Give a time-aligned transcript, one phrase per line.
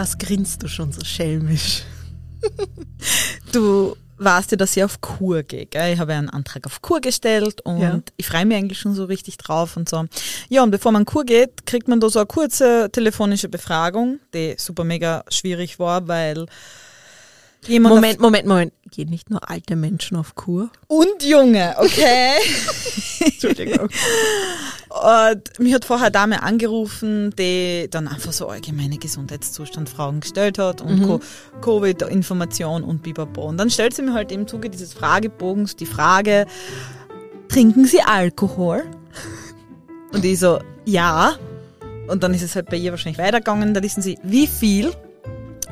[0.00, 1.82] Was grinst du schon so schelmisch?
[3.52, 5.66] du warst ja, dass ich auf Kur gehe.
[5.66, 5.92] Gell?
[5.92, 8.00] Ich habe ja einen Antrag auf Kur gestellt und Ja.
[8.16, 10.06] ich freue mich eigentlich schon so richtig drauf und so.
[10.48, 14.54] Ja, und bevor man Kur geht, kriegt man da so eine kurze telefonische Befragung, die
[14.56, 16.46] super mega schwierig war, weil
[17.66, 18.72] jemand Moment, Moment, Moment.
[18.90, 20.70] Gehen nicht nur alte Menschen auf Kur?
[20.88, 22.32] und Junge, okay?
[23.24, 23.88] Entschuldigung.
[24.88, 30.58] Und mich hat vorher eine Dame angerufen, die dann einfach so allgemeine Gesundheitszustand Fragen gestellt
[30.58, 31.20] hat und Co-
[31.60, 33.42] Covid-Information und bibabo.
[33.46, 36.46] Und dann stellt sie mir halt im Zuge dieses Fragebogens die Frage,
[37.48, 38.82] trinken Sie Alkohol?
[40.12, 41.34] Und ich so, ja.
[42.08, 43.72] Und dann ist es halt bei ihr wahrscheinlich weitergegangen.
[43.74, 44.92] Da wissen sie, wie viel?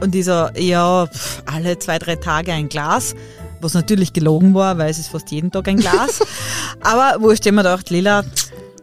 [0.01, 3.15] Und ich so, ja, pff, alle zwei, drei Tage ein Glas.
[3.61, 6.21] Was natürlich gelogen war, weil es ist fast jeden Tag ein Glas.
[6.81, 8.23] Aber wurscht, ich mir gedacht, Lila,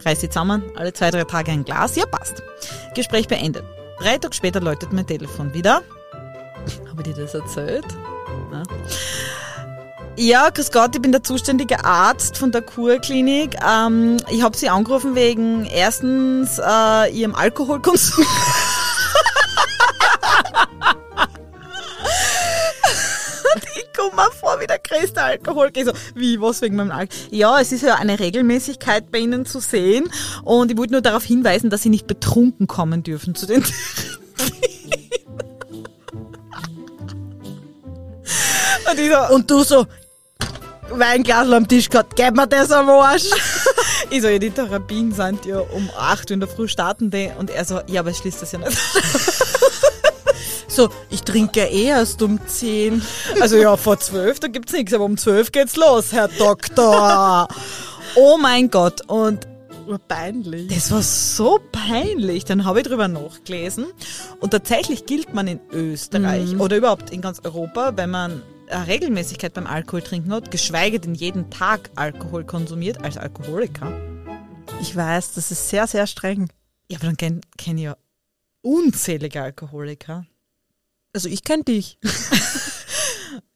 [0.04, 1.96] reiß sie zusammen, alle zwei, drei Tage ein Glas.
[1.96, 2.44] Ja, passt.
[2.94, 3.64] Gespräch beendet.
[4.00, 5.82] Drei Tage später läutet mein Telefon wieder.
[6.90, 7.86] Habe ich dir das erzählt?
[8.52, 8.64] Ja.
[10.18, 13.58] Ja, grüß Gott, ich bin der zuständige Arzt von der Kurklinik.
[13.62, 18.26] Ähm, ich habe Sie angerufen wegen erstens äh, Ihrem Alkoholkonsum.
[25.02, 25.80] Wie der Alkoholiker.
[25.82, 27.20] Ich so, wie, was wegen meinem Alkohol?
[27.32, 30.10] Ja, es ist ja eine Regelmäßigkeit bei Ihnen zu sehen.
[30.44, 33.64] Und ich wollte nur darauf hinweisen, dass Sie nicht betrunken kommen dürfen zu den
[38.92, 39.88] Und ich so, Und du so,
[40.90, 43.30] Weinglas am Tisch gehabt, gib mir das am Arsch.
[44.12, 47.32] Ich so, ja, die Therapien sind ja um 8 Uhr in der Früh starten die.
[47.40, 48.78] Und er so, ja, aber es schließt das ja nicht.
[50.76, 53.02] So, ich trinke eh erst um 10.
[53.40, 57.48] Also ja, vor 12, da gibt's nichts, aber um 12 geht's los, Herr Doktor.
[58.16, 59.00] oh mein Gott.
[59.08, 59.48] Und
[60.10, 60.68] Peinlich.
[60.68, 62.44] das war so peinlich.
[62.44, 63.86] Dann habe ich drüber nachgelesen.
[64.42, 69.54] Und tatsächlich gilt man in Österreich oder überhaupt in ganz Europa, wenn man eine Regelmäßigkeit
[69.54, 73.94] beim Alkohol trinken hat, geschweige denn jeden Tag Alkohol konsumiert, als Alkoholiker.
[74.82, 76.50] Ich weiß, das ist sehr, sehr streng.
[76.92, 77.96] Ja, aber dann kenne kenn ich ja
[78.62, 80.26] unzählige Alkoholiker.
[81.16, 81.98] Also ich kenne dich.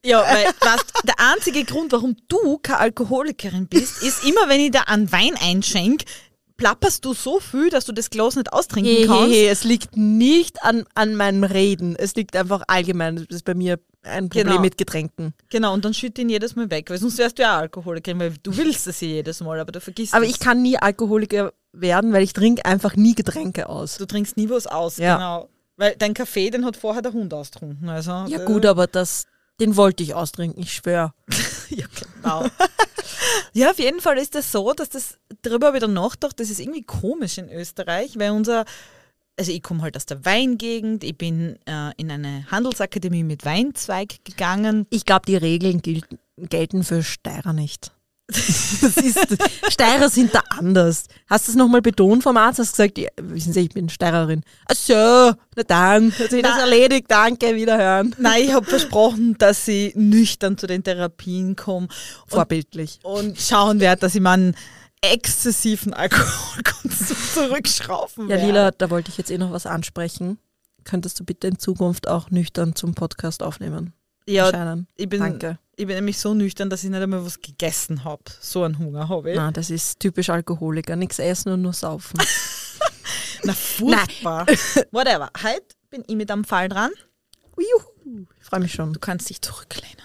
[0.02, 4.70] Ja, weil was, der einzige Grund, warum du keine Alkoholikerin bist, ist immer, wenn ich
[4.70, 6.04] da an Wein einschenk,
[6.56, 9.24] plapperst du so viel, dass du das Glas nicht austrinken Hey, kannst.
[9.34, 11.96] hey, hey, es liegt nicht an, an meinem Reden.
[11.96, 13.16] Es liegt einfach allgemein.
[13.16, 14.60] Das ist bei mir ein Problem Genau.
[14.62, 15.34] mit Getränken.
[15.50, 18.34] Genau, und dann schütt ihn jedes Mal weg, weil sonst wärst du ja Alkoholikerin, weil
[18.42, 20.30] du willst es ja jedes Mal, aber du vergisst Aber es.
[20.30, 23.98] ich kann nie Alkoholiker werden, weil ich trinke einfach nie Getränke aus.
[23.98, 25.16] Du trinkst nie was aus, Ja.
[25.16, 25.48] genau.
[25.80, 27.88] Weil dein Kaffee, den hat vorher der Hund austrunken.
[27.88, 29.24] Also, Ja äh, gut, aber das,
[29.60, 31.14] den wollte ich austrinken, ich schwöre.
[31.70, 32.46] Ja, genau.
[33.52, 36.82] ja, auf jeden Fall ist es so, dass das, darüber dann nachgedacht, das ist irgendwie
[36.82, 38.64] komisch in Österreich, weil unser,
[39.38, 44.16] also ich komme halt aus der Weingegend, ich bin äh, in eine Handelsakademie mit Weinzweig
[44.24, 44.84] gegangen.
[44.90, 47.92] Ich glaube, die Regeln gelten, gelten für Steirer nicht.
[48.80, 49.36] Das ist,
[49.68, 51.04] Steirer sind da anders.
[51.28, 52.58] Hast du es nochmal betont vom Arzt?
[52.58, 54.42] Hast gesagt, ja, wissen Sie, ich bin Steirerin.
[54.66, 58.14] Ach so, na dann, hat sich das erledigt, danke, wiederhören.
[58.18, 61.88] Nein, ich habe versprochen, dass ich nüchtern zu den Therapien komme
[62.26, 63.00] Vorbildlich.
[63.02, 64.54] und schauen werde, dass ich meinen
[65.02, 68.46] exzessiven Alkoholkonsum zurückschraufen Ja, werde.
[68.46, 70.38] Lila, da wollte ich jetzt eh noch was ansprechen.
[70.84, 73.92] Könntest du bitte in Zukunft auch nüchtern zum Podcast aufnehmen?
[74.26, 74.86] Ja, Erscheinen?
[74.96, 75.58] ich bin, Danke.
[75.76, 78.22] ich bin nämlich so nüchtern, dass ich nicht einmal was gegessen habe.
[78.40, 79.36] So einen Hunger habe ich.
[79.36, 80.96] Na, das ist typisch Alkoholiker.
[80.96, 82.18] Nichts essen und nur saufen.
[83.44, 84.46] Na, furchtbar.
[84.90, 85.30] Whatever.
[85.42, 86.90] Heute bin ich mit am Fall dran.
[87.56, 88.92] Juhu, ich freue mich schon.
[88.92, 89.96] Du kannst dich zurücklehnen.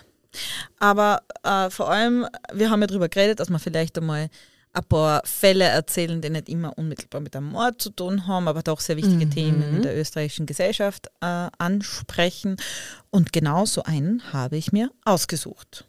[0.80, 4.30] Aber äh, vor allem, wir haben ja darüber geredet, dass wir vielleicht einmal
[4.76, 8.62] ein paar Fälle erzählen, die nicht immer unmittelbar mit einem Mord zu tun haben, aber
[8.62, 12.58] doch sehr wichtige Themen in der österreichischen Gesellschaft äh, ansprechen.
[13.10, 15.86] Und genau so einen habe ich mir ausgesucht.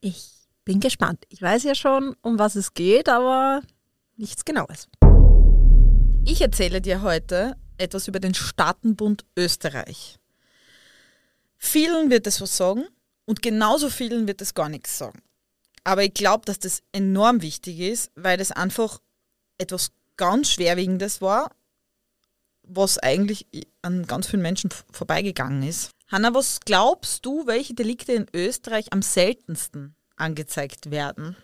[0.00, 0.30] Ich
[0.64, 1.24] bin gespannt.
[1.28, 3.62] Ich weiß ja schon, um was es geht, aber
[4.16, 4.88] nichts Genaues.
[6.24, 10.18] Ich erzähle dir heute etwas über den Staatenbund Österreich.
[11.56, 12.84] Vielen wird es was sagen
[13.24, 15.20] und genauso vielen wird es gar nichts sagen.
[15.84, 19.00] Aber ich glaube, dass das enorm wichtig ist, weil das einfach
[19.58, 21.50] etwas ganz Schwerwiegendes war,
[22.62, 23.46] was eigentlich
[23.82, 25.90] an ganz vielen Menschen vorbeigegangen ist.
[26.08, 31.36] Hanna, was glaubst du, welche Delikte in Österreich am seltensten angezeigt werden?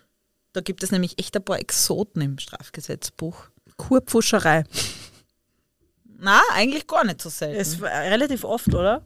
[0.53, 3.49] Da gibt es nämlich echt ein paar Exoten im Strafgesetzbuch.
[3.77, 4.65] Kurpfuscherei.
[6.19, 7.61] Na, eigentlich gar nicht so selten.
[7.61, 9.03] Ist relativ oft, oder?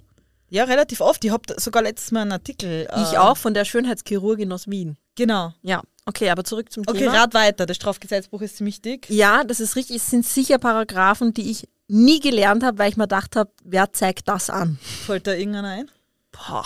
[0.50, 1.24] Ja, relativ oft.
[1.24, 2.88] Ich habe sogar letztes Mal einen Artikel.
[2.96, 4.96] Ich äh, auch von der Schönheitschirurgin aus Wien.
[5.14, 5.54] Genau.
[5.62, 7.12] Ja, okay, aber zurück zum Okay, Thema.
[7.14, 7.66] rat weiter.
[7.66, 9.08] Das Strafgesetzbuch ist ziemlich dick.
[9.10, 9.96] Ja, das ist richtig.
[9.96, 13.92] Es sind sicher Paragraphen, die ich nie gelernt habe, weil ich mir gedacht habe, wer
[13.92, 14.78] zeigt das an?
[15.06, 15.90] Fällt da irgendeiner ein?
[16.32, 16.64] Boah.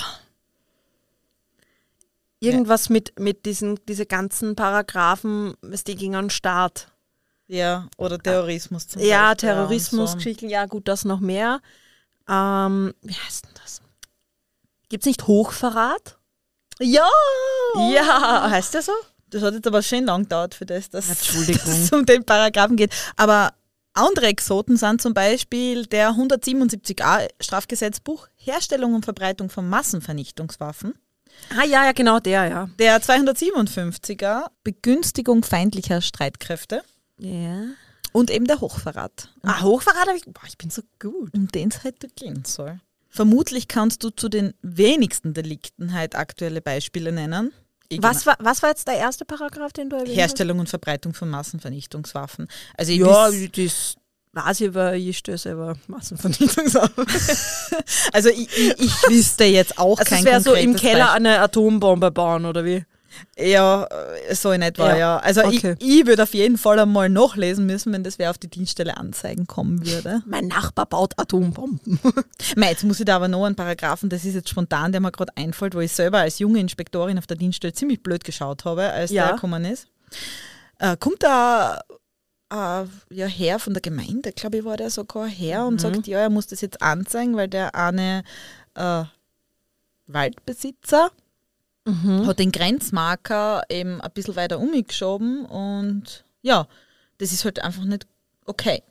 [2.41, 6.89] Irgendwas mit, mit diesen diese ganzen Paragraphen, was die gegen den Staat.
[7.47, 9.49] Ja, oder Terrorismus zum Ja, Beispiel.
[9.49, 11.61] Terrorismusgeschichten, ja gut, das noch mehr.
[12.29, 13.83] Ähm, wie heißt denn das?
[14.89, 16.19] Gibt es nicht Hochverrat?
[16.81, 17.09] Ja!
[17.93, 18.93] Ja, heißt der so?
[19.31, 22.77] Das hat jetzt aber schön lang gedauert für das, dass, dass es um den Paragraphen
[22.77, 22.93] geht.
[23.17, 23.53] Aber
[23.93, 30.95] andere Exoten sind zum Beispiel der 177a Strafgesetzbuch Herstellung und Verbreitung von Massenvernichtungswaffen.
[31.57, 32.69] Ah ja, ja, genau der, ja.
[32.79, 36.83] Der 257er Begünstigung feindlicher Streitkräfte.
[37.19, 37.65] Ja.
[38.15, 39.29] Und eben der Hochverrat.
[39.43, 40.25] Ah, Hochverrat habe ich.
[40.25, 41.35] Boah, ich bin so gut.
[41.35, 42.79] um den es heute gehen soll.
[43.09, 47.53] Vermutlich kannst du zu den wenigsten Delikten halt aktuelle Beispiele nennen.
[47.99, 51.29] Was war, was war jetzt der erste Paragraph, den du erwähnt Herstellung und Verbreitung von
[51.29, 52.47] Massenvernichtungswaffen.
[52.77, 53.97] Also ich Ja, das
[54.33, 57.07] weiß ich, aber ich stöße selber Massenvernichtungswaffen.
[58.13, 61.41] also ich, ich, ich wüsste jetzt auch Also kein es wäre so im Keller eine
[61.41, 62.85] Atombombe bauen, oder wie?
[63.39, 63.85] Ja,
[64.29, 64.97] äh, so in etwa, Ja.
[64.97, 65.17] ja.
[65.19, 65.77] Also Okay.
[65.79, 68.97] ich, ich würde auf jeden Fall einmal nachlesen müssen, wenn das wer auf die Dienststelle
[68.97, 70.23] anzeigen kommen würde.
[70.27, 71.99] Mein Nachbar baut Atombomben.
[72.57, 75.13] Mei, jetzt muss ich da aber noch einen Paragraphen, das ist jetzt spontan, der mir
[75.13, 78.91] gerade einfällt, wo ich selber als junge Inspektorin auf der Dienststelle ziemlich blöd geschaut habe,
[78.93, 79.27] als Ja.
[79.27, 79.89] der gekommen ist.
[80.79, 81.81] Äh, kommt da
[82.53, 86.19] äh, ja, Herr von der Gemeinde, glaube ich, war der sogar her und sagt, ja,
[86.21, 88.23] er muss das jetzt anzeigen, weil der eine
[88.75, 89.05] äh,
[90.07, 91.11] Waldbesitzer
[91.87, 96.67] hat den Grenzmarker eben ein bisschen weiter umgeschoben und ja,
[97.19, 98.07] das ist halt einfach nicht
[98.47, 98.83] okay.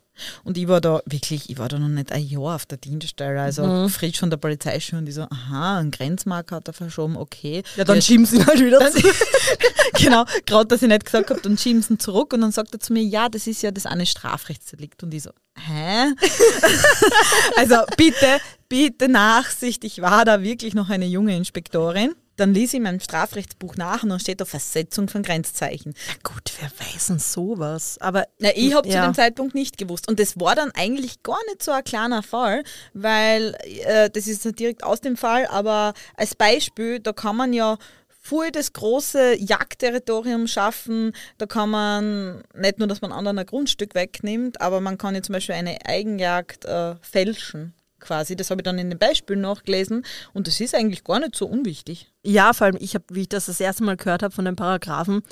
[0.44, 3.40] Und ich war da wirklich, ich war da noch nicht ein Jahr auf der Dienststelle,
[3.40, 7.16] also frisch von der Polizei schon und ich so, aha, ein Grenzmarker hat er verschoben,
[7.16, 7.64] okay.
[7.76, 9.02] Ja, dann schieben sie ihn halt wieder zu.
[9.98, 12.72] genau, gerade, dass ich nicht gesagt habe, dann schieben sie ihn zurück und dann sagt
[12.74, 15.02] er zu mir, ja, das ist ja das eine Strafrechtsdelikt.
[15.02, 16.12] Und ich so, hä?
[17.56, 18.38] also bitte,
[18.68, 22.14] bitte Nachsicht, ich war da wirklich noch eine junge Inspektorin.
[22.36, 25.94] Dann ließ ich mein Strafrechtsbuch nach und dann steht da Versetzung von Grenzzeichen.
[26.22, 27.98] Gut, wer weiß denn sowas?
[28.00, 29.06] Aber Na, ich habe zu Ja.
[29.06, 30.08] dem Zeitpunkt nicht gewusst.
[30.08, 34.44] Und das war dann eigentlich gar nicht so ein kleiner Fall, weil äh, das ist
[34.44, 37.78] nicht direkt aus dem Fall, aber als Beispiel, da kann man ja
[38.08, 41.12] voll das große Jagdterritorium schaffen.
[41.38, 45.22] Da kann man nicht nur, dass man anderen ein Grundstück wegnimmt, aber man kann ja
[45.22, 47.74] zum Beispiel eine Eigenjagd äh, fälschen.
[48.04, 48.36] Quasi.
[48.36, 50.04] Das habe ich dann in den Beispielen nachgelesen
[50.34, 52.12] und das ist eigentlich gar nicht so unwichtig.
[52.22, 54.56] Ja, vor allem, ich habe, wie ich das das erste Mal gehört habe von den
[54.56, 55.22] Paragraphen,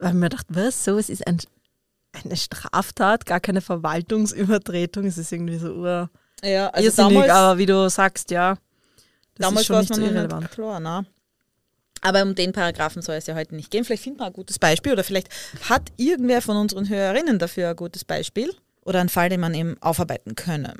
[0.00, 1.38] habe ich mir gedacht, was, so, es ist ein,
[2.24, 6.10] eine Straftat, gar keine Verwaltungsübertretung, es ist irgendwie so ur
[6.42, 8.56] Ja, also damals, aber wie du sagst, ja,
[9.36, 10.42] das Damals ist schon war nicht es so irrelevant.
[10.42, 11.06] nicht klar, ne?
[12.02, 13.84] Aber um den Paragraphen soll es ja heute nicht gehen.
[13.84, 15.28] Vielleicht finden wir ein gutes Beispiel oder vielleicht
[15.68, 18.52] hat irgendwer von unseren Hörerinnen dafür ein gutes Beispiel
[18.82, 20.74] oder einen Fall, den man eben aufarbeiten könne.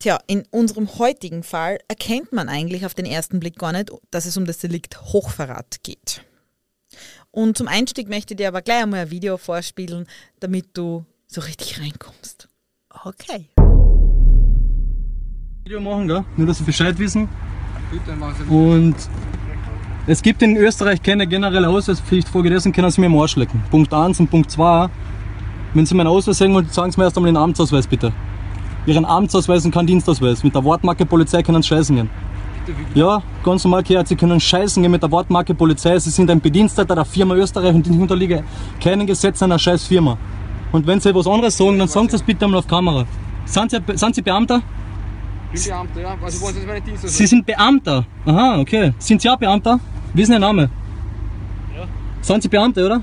[0.00, 4.26] Tja, in unserem heutigen Fall erkennt man eigentlich auf den ersten Blick gar nicht, dass
[4.26, 6.22] es um das Delikt Hochverrat geht.
[7.32, 10.06] Und zum Einstieg möchte ich dir aber gleich einmal ein Video vorspielen,
[10.38, 12.48] damit du so richtig reinkommst.
[13.04, 13.48] Okay.
[15.64, 16.24] Video machen, gell?
[16.36, 17.28] nur dass Sie Bescheid wissen.
[17.90, 18.94] Bitte machen Sie Und
[20.06, 22.28] es gibt in Österreich keine generelle Ausweispflicht.
[22.28, 23.64] Folgedessen können Sie mir im Arsch lecken.
[23.68, 24.88] Punkt 1 und Punkt 2.
[25.74, 28.12] Wenn Sie meinen Ausweis sehen wollen, sagen Sie mir erst einmal den Amtsausweis bitte.
[28.88, 30.42] Ihren Amtsausweis und keinen Dienstausweis.
[30.42, 32.10] Mit der Wortmarke Polizei können Sie scheißen gehen.
[32.94, 35.98] Ja, ganz normal gehört, Sie können scheißen gehen mit der Wortmarke Polizei.
[35.98, 38.44] Sie sind ein Bediensteter der Firma Österreich und ich unterliege
[38.82, 40.18] keinen Gesetzen einer scheiß Firma.
[40.72, 43.06] Und wenn Sie was anderes sagen, dann sagen Sie es bitte einmal auf Kamera.
[43.46, 44.60] Sind Sie, sind Sie Beamter?
[45.52, 46.16] Ich bin Beamter, ja.
[46.22, 48.04] Also wollen Sie meine Dienste Sie sind Beamter.
[48.26, 48.92] Aha, okay.
[48.98, 49.80] Sind Sie auch Beamter?
[50.12, 50.68] Wie ist Ihr Name?
[51.74, 51.84] Ja.
[52.20, 53.02] Sind Sie Beamter, oder?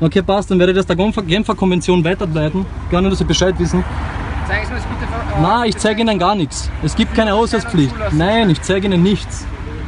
[0.00, 0.50] Okay, passt.
[0.50, 2.64] Dann werde ich das der Genfer Konvention weiterleiten.
[2.90, 3.82] Gerne, dass Sie Bescheid wissen.
[4.50, 5.40] Mir das bitte.
[5.40, 6.70] Nein, ich zeige Ihnen gar nichts.
[6.82, 7.94] Es gibt keine Ausweispflicht.
[8.12, 9.46] Nein, ich zeige Ihnen nichts.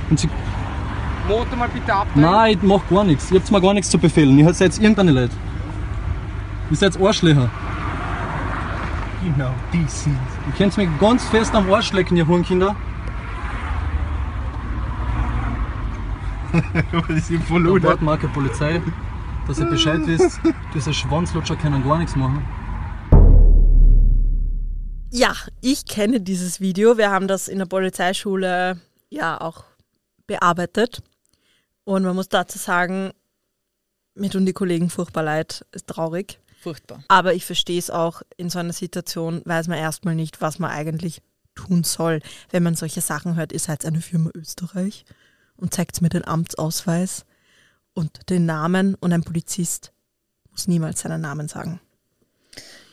[0.09, 0.29] Und Sie,
[1.29, 2.07] Motor mal bitte ab.
[2.15, 3.31] nein, ich mach gar nichts.
[3.31, 4.39] Ihr habt mir gar nichts zu befehlen.
[4.39, 5.35] Ihr seid irgendeine Leute.
[6.71, 7.51] Ihr seid Arschlöcher.
[9.23, 10.19] Genau, die sind.
[10.47, 12.75] Ihr könnt mich ganz fest am Arsch lecken, ihr Hurenkinder.
[17.09, 17.89] die sind voll Der oder?
[17.91, 18.83] Wortmarke Polizei,
[19.47, 20.41] dass ihr Bescheid wisst.
[20.75, 22.43] Diese Schwanzlutscher können gar nichts machen.
[25.15, 26.97] Ja, ich kenne dieses Video.
[26.97, 29.65] Wir haben das in der Polizeischule ja auch
[30.27, 31.03] bearbeitet.
[31.85, 33.13] Und man muss dazu sagen,
[34.15, 36.41] mir tun die Kollegen furchtbar leid, ist traurig.
[36.63, 37.05] Furchtbar.
[37.09, 40.71] Aber ich verstehe es auch, in so einer Situation weiß man erstmal nicht, was man
[40.71, 41.21] eigentlich
[41.55, 42.23] tun soll.
[42.49, 45.05] Wenn man solche Sachen hört, ihr seid eine Firma Österreich
[45.57, 47.27] und zeigt mir den Amtsausweis
[47.93, 49.93] und den Namen und ein Polizist
[50.51, 51.83] muss niemals seinen Namen sagen.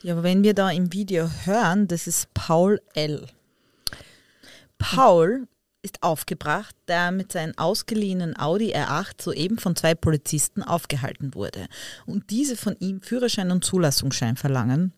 [0.02, 3.28] Ja, aber wenn wir da im Video hören, das ist Paul L.
[4.78, 5.48] Paul
[5.82, 11.68] ist aufgebracht, der mit seinem ausgeliehenen Audi R8 soeben von zwei Polizisten aufgehalten wurde
[12.06, 14.94] und diese von ihm Führerschein und Zulassungsschein verlangen.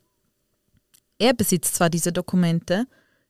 [1.20, 2.86] Er besitzt zwar diese Dokumente,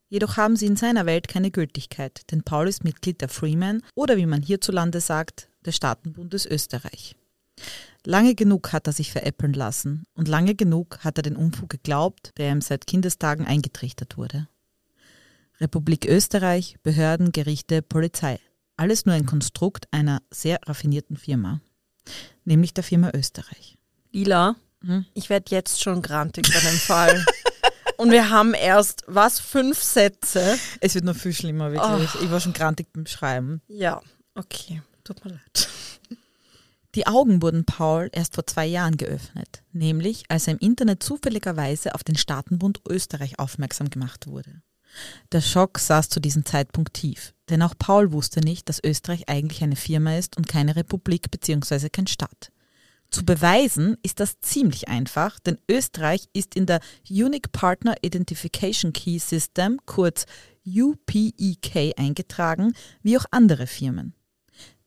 [0.10, 4.18] jedoch haben sie in seiner Welt keine Gültigkeit, denn Paul ist Mitglied der Freeman oder
[4.18, 7.16] wie man hierzulande sagt, des Staatenbundes Österreich.
[8.05, 12.31] Lange genug hat er sich veräppeln lassen und lange genug hat er den Unfug geglaubt,
[12.38, 14.48] der ihm seit Kindestagen eingetrichtert wurde.
[15.60, 18.39] Republik Österreich, Behörden, Gerichte, Polizei.
[18.77, 21.62] Alles nur ein Konstrukt einer sehr raffinierten Firma,
[22.46, 23.77] nämlich der Firma Österreich.
[24.12, 25.05] Lila, Hm?
[25.13, 27.24] ich werde jetzt schon grantig bei dem Fall.
[27.98, 30.58] Und wir haben erst, was, fünf Sätze?
[30.79, 32.10] Es wird noch viel schlimmer, wirklich.
[32.24, 33.62] Ich war schon grantig beim Schreiben.
[33.67, 34.01] Ja,
[34.34, 35.70] okay, tut mir leid.
[36.95, 41.95] Die Augen wurden Paul erst vor zwei Jahren geöffnet, nämlich als er im Internet zufälligerweise
[41.95, 44.62] auf den Staatenbund Österreich aufmerksam gemacht wurde.
[45.31, 49.63] Der Schock saß zu diesem Zeitpunkt tief, denn auch Paul wusste nicht, dass Österreich eigentlich
[49.63, 51.89] eine Firma ist und keine Republik bzw.
[51.89, 52.51] kein Staat.
[53.10, 59.17] Zu beweisen ist das ziemlich einfach, denn Österreich ist in der Unique Partner Identification Key
[59.19, 60.25] System, kurz
[60.65, 64.13] UPEK, eingetragen, wie auch andere Firmen.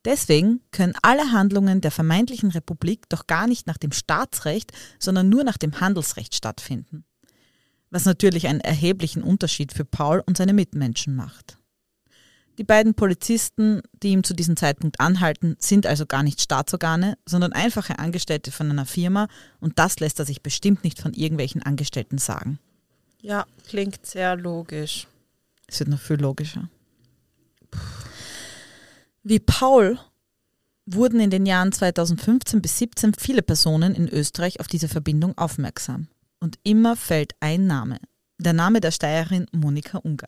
[0.05, 5.45] Deswegen können alle Handlungen der vermeintlichen Republik doch gar nicht nach dem Staatsrecht, sondern nur
[5.45, 7.05] nach dem Handelsrecht stattfinden.
[7.91, 11.59] Was natürlich einen erheblichen Unterschied für Paul und seine Mitmenschen macht.
[12.59, 17.53] Die beiden Polizisten, die ihm zu diesem Zeitpunkt anhalten, sind also gar nicht Staatsorgane, sondern
[17.53, 19.27] einfache Angestellte von einer Firma
[19.61, 22.61] und das lässt er sich bestimmt nicht von irgendwelchen Angestellten sagen.
[23.21, 25.09] Ja, klingt sehr logisch.
[25.67, 26.69] Es wird noch viel logischer.
[29.27, 29.99] Wie Paul
[30.85, 36.09] wurden in den Jahren 2015 bis 17 viele Personen in Österreich auf diese Verbindung aufmerksam.
[36.41, 38.01] Und immer fällt ein Name.
[38.37, 40.27] Der Name der Steirerin Monika Unger.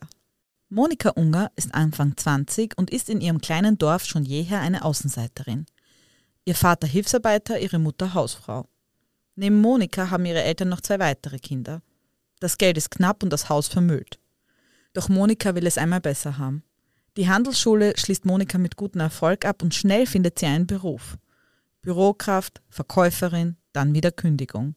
[0.69, 5.67] Monika Unger ist Anfang 20 und ist in ihrem kleinen Dorf schon jeher eine Außenseiterin.
[6.45, 8.67] Ihr Vater Hilfsarbeiter, ihre Mutter Hausfrau.
[9.35, 11.83] Neben Monika haben ihre Eltern noch zwei weitere Kinder.
[12.39, 14.19] Das Geld ist knapp und das Haus vermüllt.
[14.93, 16.63] Doch Monika will es einmal besser haben.
[17.17, 21.17] Die Handelsschule schließt Monika mit gutem Erfolg ab und schnell findet sie einen Beruf.
[21.81, 24.75] Bürokraft, Verkäuferin, dann wieder Kündigung.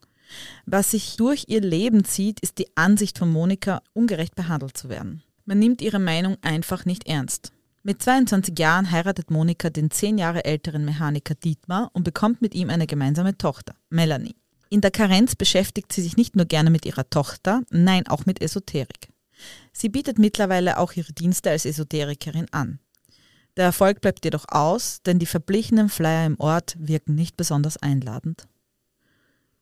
[0.65, 5.23] Was sich durch ihr Leben zieht, ist die Ansicht von Monika, ungerecht behandelt zu werden.
[5.45, 7.53] Man nimmt ihre Meinung einfach nicht ernst.
[7.83, 12.71] Mit 22 Jahren heiratet Monika den zehn Jahre älteren Mechaniker Dietmar und bekommt mit ihm
[12.71, 14.37] eine gemeinsame Tochter, Melanie.
[14.71, 18.41] In der Karenz beschäftigt sie sich nicht nur gerne mit ihrer Tochter, nein, auch mit
[18.41, 19.10] Esoterik.
[19.73, 22.79] Sie bietet mittlerweile auch ihre Dienste als Esoterikerin an.
[23.57, 28.47] Der Erfolg bleibt jedoch aus, denn die verblichenen Flyer im Ort wirken nicht besonders einladend.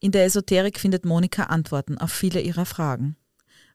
[0.00, 3.16] In der Esoterik findet Monika Antworten auf viele ihrer Fragen.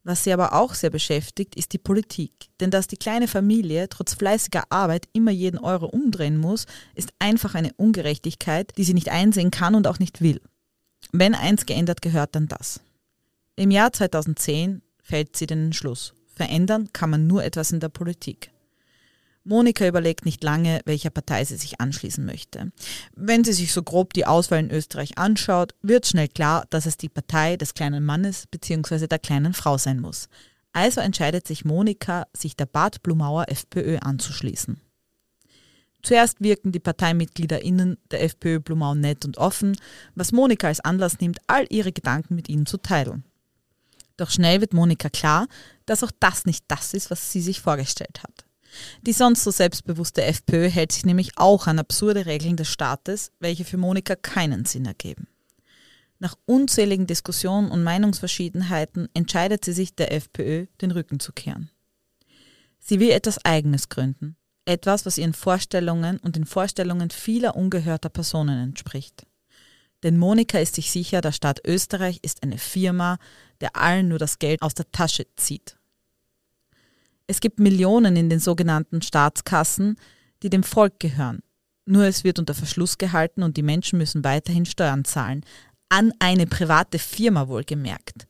[0.05, 2.31] Was sie aber auch sehr beschäftigt, ist die Politik.
[2.59, 7.55] Denn dass die kleine Familie trotz fleißiger Arbeit immer jeden Euro umdrehen muss, ist einfach
[7.55, 10.41] eine Ungerechtigkeit, die sie nicht einsehen kann und auch nicht will.
[11.11, 12.81] Wenn eins geändert gehört, dann das.
[13.55, 16.13] Im Jahr 2010 fällt sie den Entschluss.
[16.33, 18.49] Verändern kann man nur etwas in der Politik.
[19.45, 22.71] Monika überlegt nicht lange, welcher Partei sie sich anschließen möchte.
[23.13, 26.95] Wenn sie sich so grob die Auswahl in Österreich anschaut, wird schnell klar, dass es
[26.95, 29.07] die Partei des kleinen Mannes bzw.
[29.07, 30.29] der kleinen Frau sein muss.
[30.71, 34.79] Also entscheidet sich Monika, sich der Bad Blumauer FPÖ anzuschließen.
[36.03, 39.77] Zuerst wirken die ParteimitgliederInnen der FPÖ Blumau nett und offen,
[40.15, 43.23] was Monika als Anlass nimmt, all ihre Gedanken mit ihnen zu teilen.
[44.23, 45.49] Doch schnell wird Monika klar,
[45.85, 48.45] dass auch das nicht das ist, was sie sich vorgestellt hat.
[49.01, 53.65] Die sonst so selbstbewusste FPÖ hält sich nämlich auch an absurde Regeln des Staates, welche
[53.65, 55.27] für Monika keinen Sinn ergeben.
[56.19, 61.69] Nach unzähligen Diskussionen und Meinungsverschiedenheiten entscheidet sie sich der FPÖ den Rücken zu kehren.
[62.79, 68.69] Sie will etwas Eigenes gründen, etwas, was ihren Vorstellungen und den Vorstellungen vieler ungehörter Personen
[68.69, 69.25] entspricht.
[70.03, 73.17] Denn Monika ist sich sicher, der Staat Österreich ist eine Firma,
[73.63, 75.77] der allen nur das Geld aus der Tasche zieht.
[77.27, 79.95] Es gibt Millionen in den sogenannten Staatskassen,
[80.43, 81.39] die dem Volk gehören.
[81.85, 85.45] Nur es wird unter Verschluss gehalten und die Menschen müssen weiterhin Steuern zahlen.
[85.87, 88.27] An eine private Firma wohlgemerkt.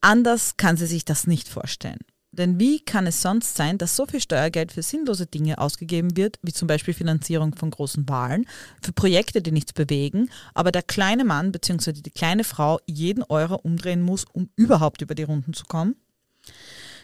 [0.00, 2.00] Anders kann sie sich das nicht vorstellen.
[2.32, 6.38] Denn wie kann es sonst sein, dass so viel Steuergeld für sinnlose Dinge ausgegeben wird,
[6.42, 8.46] wie zum Beispiel Finanzierung von großen Wahlen,
[8.82, 11.92] für Projekte, die nichts bewegen, aber der kleine Mann bzw.
[11.92, 15.94] die kleine Frau jeden Euro umdrehen muss, um überhaupt über die Runden zu kommen?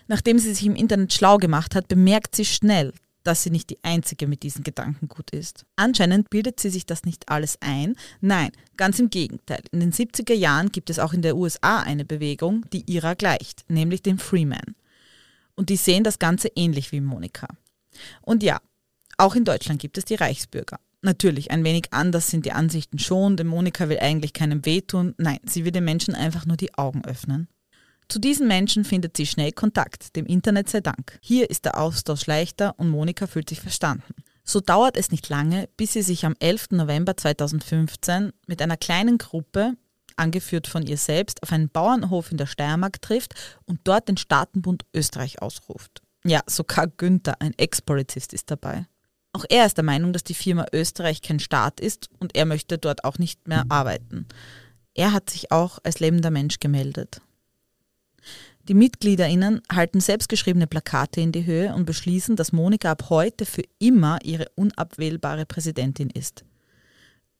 [0.06, 3.84] Nachdem sie sich im Internet schlau gemacht hat, bemerkt sie schnell, dass sie nicht die
[3.84, 5.66] Einzige mit diesem Gedankengut ist.
[5.76, 7.94] Anscheinend bildet sie sich das nicht alles ein.
[8.22, 9.60] Nein, ganz im Gegenteil.
[9.70, 13.66] In den 70er Jahren gibt es auch in der USA eine Bewegung, die ihrer gleicht,
[13.68, 14.74] nämlich den Freeman.
[15.58, 17.48] Und die sehen das Ganze ähnlich wie Monika.
[18.22, 18.60] Und ja,
[19.16, 20.78] auch in Deutschland gibt es die Reichsbürger.
[21.02, 25.16] Natürlich, ein wenig anders sind die Ansichten schon, denn Monika will eigentlich keinem wehtun.
[25.18, 27.48] Nein, sie will den Menschen einfach nur die Augen öffnen.
[28.08, 31.18] Zu diesen Menschen findet sie schnell Kontakt, dem Internet sei Dank.
[31.22, 34.14] Hier ist der Austausch leichter und Monika fühlt sich verstanden.
[34.44, 36.68] So dauert es nicht lange, bis sie sich am 11.
[36.70, 39.74] November 2015 mit einer kleinen Gruppe,
[40.18, 43.34] angeführt von ihr selbst, auf einen Bauernhof in der Steiermark trifft
[43.64, 46.02] und dort den Staatenbund Österreich ausruft.
[46.24, 48.86] Ja, sogar Günther, ein Ex-Polizist, ist dabei.
[49.32, 52.78] Auch er ist der Meinung, dass die Firma Österreich kein Staat ist und er möchte
[52.78, 54.26] dort auch nicht mehr arbeiten.
[54.94, 57.20] Er hat sich auch als lebender Mensch gemeldet.
[58.68, 63.62] Die MitgliederInnen halten selbstgeschriebene Plakate in die Höhe und beschließen, dass Monika ab heute für
[63.78, 66.44] immer ihre unabwählbare Präsidentin ist.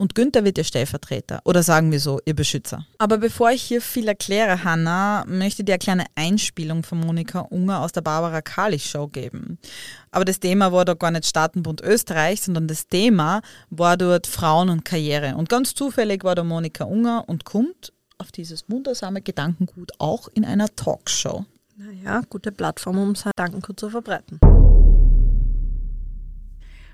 [0.01, 2.87] Und Günther wird ihr Stellvertreter oder sagen wir so, ihr Beschützer.
[2.99, 7.41] Aber bevor ich hier viel erkläre, Hanna, möchte ich dir eine kleine Einspielung von Monika
[7.41, 9.59] Unger aus der Barbara Kalich Show geben.
[10.13, 14.69] Aber das Thema war dort gar nicht Staatenbund Österreich, sondern das Thema war dort Frauen
[14.69, 15.35] und Karriere.
[15.35, 20.45] Und ganz zufällig war da Monika Unger und kommt auf dieses wundersame Gedankengut auch in
[20.45, 21.45] einer Talkshow.
[21.77, 24.39] Naja, gute Plattform, um sein Gedankengut zu verbreiten.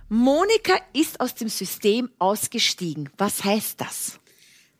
[0.08, 3.10] Monika ist aus dem System ausgestiegen.
[3.16, 4.20] Was heißt das?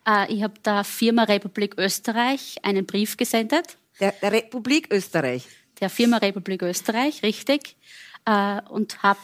[0.07, 3.77] Äh, ich habe der Firma Republik Österreich einen Brief gesendet.
[4.01, 5.47] Der, der Republik Österreich.
[5.81, 7.77] Der Firma Republik Österreich, richtig.
[8.27, 9.21] Äh, und habe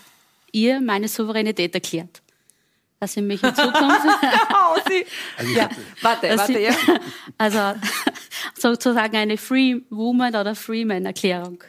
[0.52, 2.22] ihr meine Souveränität erklärt.
[2.98, 3.80] Dass sie mich in Zukunft.
[4.52, 5.06] oh, sie.
[5.54, 5.70] Ja,
[6.02, 6.74] warte, warte, ja.
[7.38, 7.80] Also
[8.58, 11.64] sozusagen eine Free Woman oder Freeman Erklärung.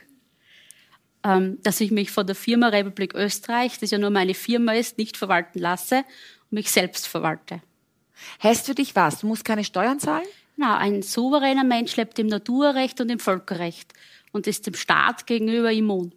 [1.24, 4.98] Ähm, dass ich mich von der Firma Republik Österreich, das ja nur meine Firma ist,
[4.98, 7.62] nicht verwalten lasse und mich selbst verwalte.
[8.42, 9.20] Heißt für dich was?
[9.20, 10.26] Du musst keine Steuern zahlen?
[10.58, 13.94] Na, ein souveräner Mensch lebt im Naturrecht und im Völkerrecht
[14.32, 16.14] und ist dem Staat gegenüber immun.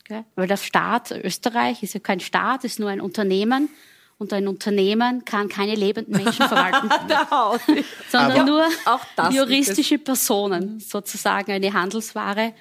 [0.00, 0.24] Okay?
[0.34, 3.68] Weil der Staat, Österreich, ist ja kein Staat, ist nur ein Unternehmen
[4.18, 6.90] und ein Unternehmen kann keine lebenden Menschen verwalten,
[8.10, 8.66] sondern Aber nur
[9.30, 12.52] juristische Personen, sozusagen eine Handelsware,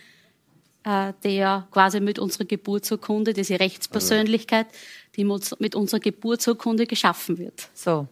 [0.89, 4.67] äh, ja quasi mit unserer Geburtsurkunde, diese Rechtspersönlichkeit,
[5.15, 5.23] die
[5.60, 7.69] mit unserer Geburtsurkunde geschaffen wird.
[7.73, 8.08] So.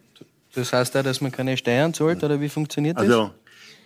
[0.54, 3.04] Das heißt auch, dass man keine Steuern zahlt, oder wie funktioniert das?
[3.04, 3.30] Also,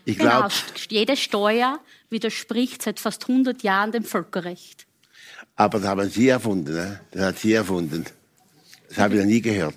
[0.05, 1.79] ich Genau, glaube, st- jede Steuer
[2.11, 4.87] widerspricht seit fast 100 Jahren dem Völkerrecht.
[5.57, 7.01] aber das haben Sie erfunden, ne?
[7.13, 8.05] Das hat Sie erfunden.
[8.89, 9.75] Das habe ich noch nie gehört.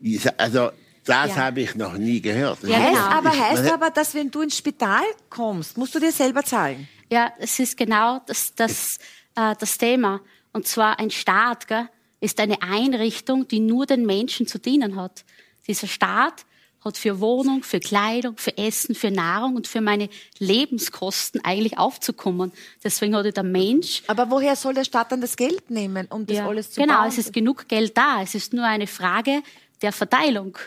[0.00, 0.70] Ich, sa- also,
[1.04, 1.36] das Ja.
[1.36, 2.58] habe ich noch nie gehört.
[2.62, 3.06] Das Ja, Heißt genau.
[3.06, 6.88] aber, heißt aber, dass wenn du ins Spital kommst, musst du dir selber zahlen.
[7.10, 8.98] Ja, es ist genau das, das,
[9.36, 10.20] äh, das Thema.
[10.52, 11.88] Und zwar ein Staat gell,
[12.20, 15.24] ist eine Einrichtung, die nur den Menschen zu dienen hat.
[15.66, 16.44] Dieser Staat
[16.84, 22.52] hat für Wohnung, für Kleidung, für Essen, für Nahrung und für meine Lebenskosten eigentlich aufzukommen.
[22.82, 26.26] Deswegen hat ja der Mensch Aber woher soll der Staat dann das Geld nehmen, um
[26.26, 27.08] das Ja, alles zu genau, bauen?
[27.08, 28.22] es ist genug Geld da.
[28.22, 29.42] Es ist nur eine Frage
[29.80, 30.58] der Verteilung.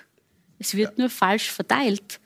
[0.60, 2.20] Es wird nur falsch verteilt.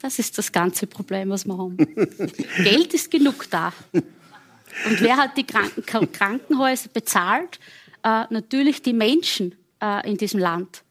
[0.00, 1.76] Das ist das ganze Problem, was wir haben.
[2.58, 3.72] Geld ist genug da.
[3.92, 7.58] Und wer hat die Kranken Krankenhäuser bezahlt?
[8.02, 10.82] Äh, natürlich die Menschen äh, in diesem Land.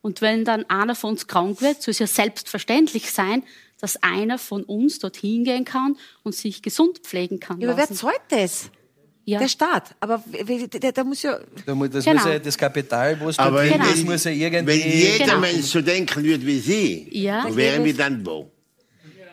[0.00, 3.44] Und wenn dann einer von uns krank wird, soll es ja selbstverständlich sein,
[3.80, 7.60] dass einer von uns dorthin gehen kann und sich gesund pflegen kann.
[7.60, 8.70] Ja, aber wer zahlt das?
[9.32, 9.38] Ja.
[9.40, 9.94] Der Staat.
[10.00, 11.38] Aber der muss ja.
[11.66, 12.22] Da muss, das Genau.
[12.22, 13.92] muss ja das Kapital, was Aber dort drin Genau.
[13.94, 14.66] ist, muss ja irgendwie...
[14.82, 15.40] Wenn jeder Genau.
[15.40, 17.44] Mensch so denken würde wie Sie, Ja.
[17.48, 18.50] wo wären wir dann wo?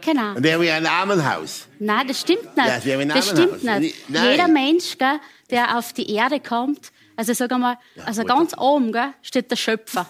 [0.02, 0.34] Genau.
[0.36, 1.68] Dann wären wir ein Armenhaus.
[1.80, 2.68] Nein, das stimmt nicht.
[2.68, 3.60] Ja, das wäre ein das Armenhaus.
[3.60, 4.10] stimmt nicht.
[4.10, 4.32] Nein.
[4.32, 9.10] Jeder Mensch, gell, der auf die Erde kommt, also sag einmal, also ganz oben gell,
[9.22, 10.08] steht der Schöpfer,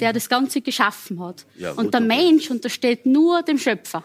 [0.00, 1.44] der das Ganze geschaffen hat.
[1.58, 2.00] Ja, und der.
[2.00, 4.02] Mensch untersteht nur dem Schöpfer.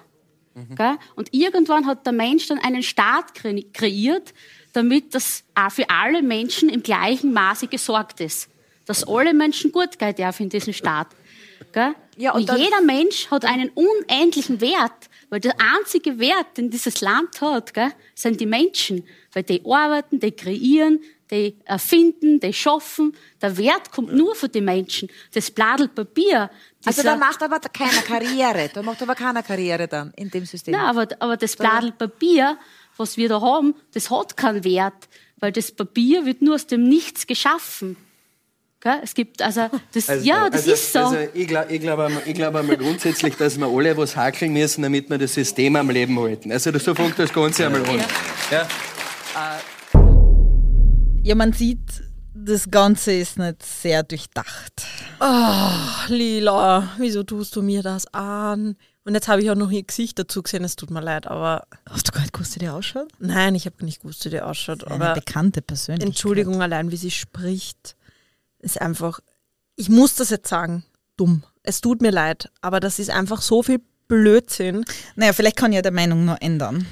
[0.76, 0.98] Gell?
[1.16, 4.34] Und irgendwann hat der Mensch dann einen Staat kre kreiert,
[4.74, 8.50] damit das auch für alle Menschen im gleichen Maße gesorgt ist.
[8.86, 11.08] Dass alle Menschen gut gehen dürfen in diesem Staat.
[11.72, 11.94] Gell?
[12.18, 17.02] Ja, und und jeder Mensch hat einen unendlichen Wert, weil der einzige Wert, den dieses
[17.02, 19.06] Land hat, gell, sind die Menschen.
[19.34, 21.00] Weil die arbeiten, die kreieren,
[21.32, 23.16] die erfinden, die schaffen.
[23.42, 25.10] Der Wert kommt nur von den Menschen.
[25.34, 26.50] Das Bladel Papier.
[26.86, 28.70] Also da macht aber keiner Karriere.
[28.74, 30.74] Da macht aber keiner Karriere dann in dem System.
[30.74, 32.58] Nein, aber, aber das Bladel Papier,
[33.00, 35.08] was wir da haben, das hat keinen Wert,
[35.38, 37.96] weil das Papier wird nur aus dem Nichts geschaffen.
[38.82, 39.00] Gell?
[39.04, 41.00] Es gibt also, das, ja, das also, ist so.
[41.00, 44.54] Also ich glaube ich glaub, einmal- ich glaub einmal grundsätzlich, dass wir alle was hakeln
[44.54, 46.52] müssen, damit wir das System am Leben halten.
[46.52, 48.02] Also so fängt das Ganze einmal an.
[48.52, 48.68] Ja.
[51.24, 54.74] Ja, man sieht, das Ganze ist nicht sehr durchdacht.
[55.20, 58.78] Ah, Lila, wieso tust du mir das an?
[59.06, 61.66] Und jetzt habe ich auch noch ihr Gesicht dazu gesehen, es tut mir leid, aber
[61.90, 63.08] Hast du gar nicht gewusst, wie die ausschaut?
[63.20, 64.84] nein, ich habe nicht gewusst, wie die ausschaut.
[64.86, 66.08] Eine Aber bekannte Persönlichkeit.
[66.10, 67.96] Entschuldigung, allein wie sie spricht,
[68.60, 69.20] ist einfach,
[69.76, 70.84] ich muss das jetzt sagen,
[71.18, 71.44] dumm.
[71.64, 74.84] Es tut mir leid, aber das ist einfach so viel Blödsinn.
[75.16, 76.86] Naja, vielleicht kann ja der Meinung noch ändern.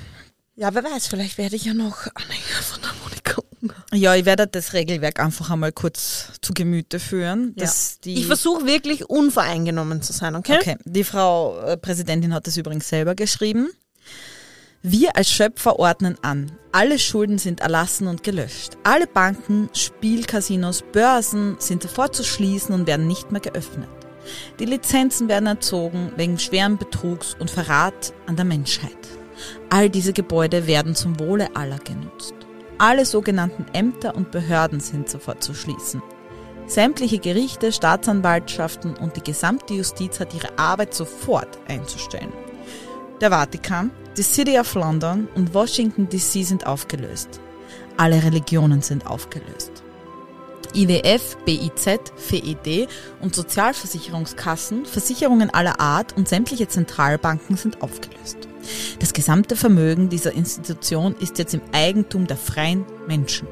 [0.55, 3.26] Ja, wer weiß, vielleicht werde ich ja noch Anhänger von der Monika.
[3.93, 7.53] Ja, ich werde das Regelwerk einfach einmal kurz zu Gemüte führen.
[7.55, 10.57] Die, Ich versuche wirklich unvoreingenommen zu sein, okay?
[10.59, 13.69] Okay, die Frau äh, Präsidentin hat das übrigens selber geschrieben.
[14.83, 16.51] Wir als Schöpfer ordnen an.
[16.71, 18.77] Alle Schulden sind erlassen und gelöscht.
[18.83, 23.89] Alle Banken, Spielcasinos, Börsen sind sofort zu schließen und werden nicht mehr geöffnet.
[24.59, 28.97] Die Lizenzen werden erzogen wegen schweren Betrugs und Verrat an der Menschheit.
[29.69, 32.33] All diese Gebäude werden zum Wohle aller genutzt.
[32.79, 36.01] Alle sogenannten Ämter und Behörden sind sofort zu schließen.
[36.67, 42.31] Sämtliche Gerichte, Staatsanwaltschaften und die gesamte Justiz hat ihre Arbeit sofort einzustellen.
[43.19, 47.39] Der Vatikan, die City of London und Washington DC sind aufgelöst.
[47.95, 49.71] Alle Religionen sind aufgelöst.
[50.75, 52.87] IWF, BIZ, FED
[53.21, 58.46] und Sozialversicherungskassen, Versicherungen aller Art und sämtliche Zentralbanken sind aufgelöst.
[58.99, 63.47] Das gesamte Vermögen dieser Institution ist jetzt im Eigentum der freien Menschen.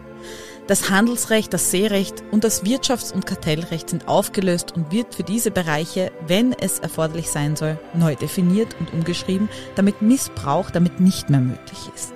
[0.68, 5.52] Das Handelsrecht, das Seerecht und das Wirtschafts- und Kartellrecht sind aufgelöst und wird für diese
[5.52, 11.40] Bereiche, wenn es erforderlich sein soll, neu definiert und umgeschrieben, damit Missbrauch damit nicht mehr
[11.40, 12.14] möglich ist.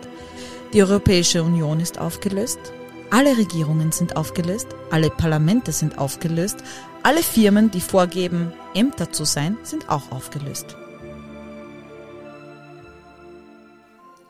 [0.74, 2.60] Die Europäische Union ist aufgelöst,
[3.12, 6.58] alle Regierungen sind aufgelöst, alle Parlamente sind aufgelöst,
[7.04, 10.76] alle Firmen, die vorgeben, Ämter zu sein, sind auch aufgelöst.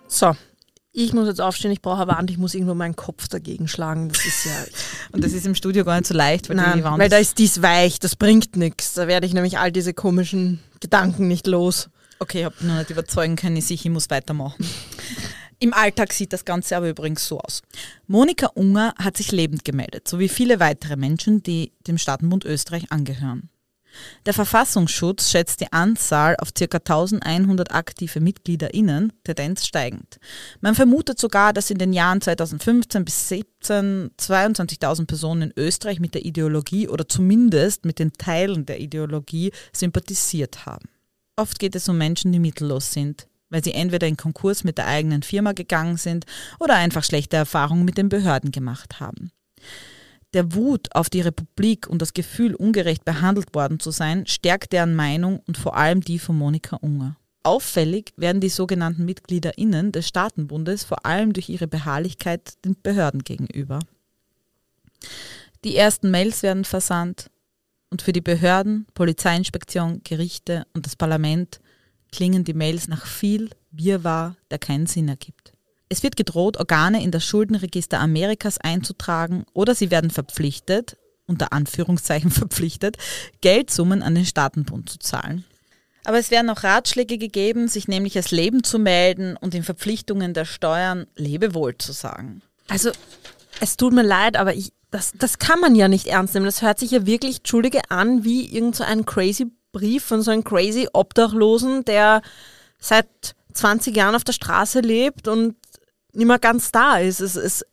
[0.10, 0.36] So,
[0.91, 4.10] ich muss jetzt aufstehen, ich brauche Wand, ich muss irgendwo meinen Kopf dagegen schlagen.
[4.10, 4.52] Das ist ja.
[5.12, 7.17] Und das ist im Studio gar nicht so leicht, weil Nein, die Wand weil da
[7.17, 8.93] ist dies weich, das bringt nichts.
[8.93, 11.89] Da werde ich nämlich all diese komischen Gedanken nicht los.
[12.17, 14.65] Okay, ich habe noch nicht überzeugen können, ich, ich muss weitermachen.
[15.60, 17.62] Im Alltag sieht das Ganze aber übrigens so aus.
[18.08, 23.50] Monika Unger hat sich lebend gemeldet, sowie viele weitere Menschen, die dem Staatenbund Österreich angehören.
[24.25, 26.77] Der Verfassungsschutz schätzt die Anzahl auf ca.
[26.77, 30.19] 1100 aktive MitgliederInnen, Tendenz steigend.
[30.62, 36.13] Man vermutet sogar, dass in den Jahren 2015 bis 2017 22.000 Personen in Österreich mit
[36.15, 40.89] der Ideologie oder zumindest mit den Teilen der Ideologie sympathisiert haben.
[41.35, 44.88] Oft geht es um Menschen, die mittellos sind, weil sie entweder in Konkurs mit der
[44.88, 46.25] eigenen Firma gegangen sind
[46.59, 49.31] oder einfach schlechte Erfahrungen mit den Behörden gemacht haben.
[50.34, 54.96] Der Wut auf die Republik und das Gefühl, ungerecht behandelt worden zu sein, stärkt deren
[54.96, 57.18] Meinung und vor allem die von Monika Unger.
[57.42, 63.80] Auffällig werden die sogenannten MitgliederInnen des Staatenbundes vor allem durch ihre Beharrlichkeit den Behörden gegenüber.
[65.63, 67.32] Die ersten Mails werden versandt
[67.89, 71.60] und für die Behörden, Polizeiinspektion, Gerichte und das Parlament
[72.12, 75.54] klingen die Mails nach viel Wirrwarr, der keinen Sinn ergibt.
[75.89, 82.32] Es wird gedroht, Organe in das Schuldenregister Amerikas einzutragen oder sie werden verpflichtet, unter Anführungszeichen
[82.32, 82.97] verpflichtet,
[83.41, 85.45] Geldsummen an den Staatenbund zu zahlen.
[86.06, 90.34] Aber es werden auch Ratschläge gegeben, sich nämlich als Leben zu melden und in Verpflichtungen
[90.34, 92.41] der Steuern Lebewohl zu sagen.
[92.67, 92.91] Also,
[93.60, 96.45] es tut mir leid, aber ich, das, das kann man ja nicht ernst nehmen.
[96.45, 100.32] Das hört sich ja wirklich, Entschuldige, an wie irgend so ein crazy Brief von so
[100.32, 102.21] einem crazy Obdachlosen, der
[102.80, 105.56] seit 20 Jahren auf der Straße lebt und
[106.13, 107.19] nicht mehr ganz da ist.
[107.19, 107.65] Es ist,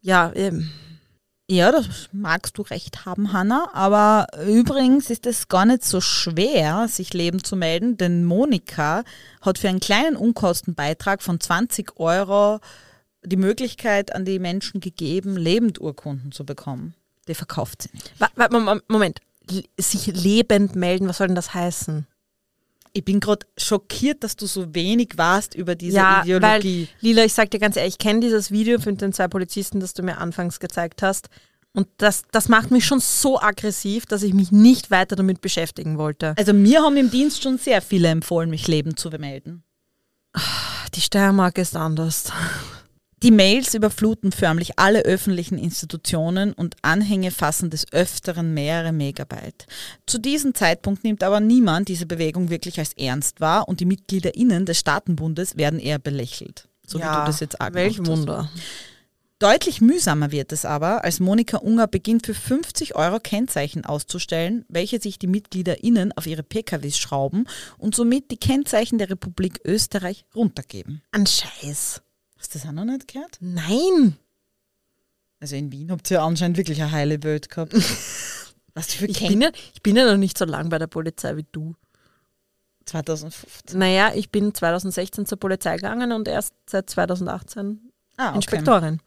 [0.00, 0.72] ja, eben.
[1.48, 3.70] Ja, das magst du recht haben, Hanna.
[3.72, 9.04] Aber übrigens ist es gar nicht so schwer, sich Leben zu melden, denn Monika
[9.40, 12.58] hat für einen kleinen Unkostenbeitrag von 20 Euro
[13.24, 16.94] die Möglichkeit an die Menschen gegeben, Lebendurkunden zu bekommen.
[17.28, 18.12] Die verkauft sie nicht.
[18.88, 19.20] Moment,
[19.78, 22.06] sich lebend melden, was soll denn das heißen?
[22.96, 26.88] Ich bin gerade schockiert, dass du so wenig warst über diese ja, Ideologie.
[26.88, 29.80] weil, Lila, ich sag dir ganz ehrlich, ich kenne dieses Video von den zwei Polizisten,
[29.80, 31.28] das du mir anfangs gezeigt hast.
[31.74, 35.98] Und das, das macht mich schon so aggressiv, dass ich mich nicht weiter damit beschäftigen
[35.98, 36.32] wollte.
[36.38, 39.62] Also mir haben im Dienst schon sehr viele empfohlen, mich lebend zu melden.
[40.94, 42.32] Die Steiermark ist anders.
[43.22, 49.66] Die Mails überfluten förmlich alle öffentlichen Institutionen und Anhänge fassen des Öfteren mehrere Megabyte.
[50.06, 54.66] Zu diesem Zeitpunkt nimmt aber niemand diese Bewegung wirklich als ernst wahr und die MitgliederInnen
[54.66, 56.68] des Staatenbundes werden eher belächelt.
[56.86, 58.04] So wie ja, du das jetzt auch welch.
[58.04, 58.50] Wunder.
[59.38, 64.98] Deutlich mühsamer wird es aber, als Monika Unger beginnt für 50 Euro Kennzeichen auszustellen, welche
[64.98, 71.02] sich die MitgliederInnen auf ihre PKWs schrauben und somit die Kennzeichen der Republik Österreich runtergeben.
[71.12, 72.00] Ein Scheiß.
[72.46, 73.38] Hast du das auch noch nicht gehört?
[73.40, 74.16] Nein.
[75.40, 77.74] Also in Wien habt ihr anscheinend wirklich eine heile Welt gehabt.
[78.74, 81.36] Was für Ich bin, ja, ich bin ja noch nicht so lang bei der Polizei
[81.36, 81.74] wie du.
[82.84, 83.76] 2015.
[83.76, 88.36] Naja, ich bin 2016 zur Polizei gegangen und erst seit 2018 Ah, okay.
[88.36, 89.00] Inspektorin.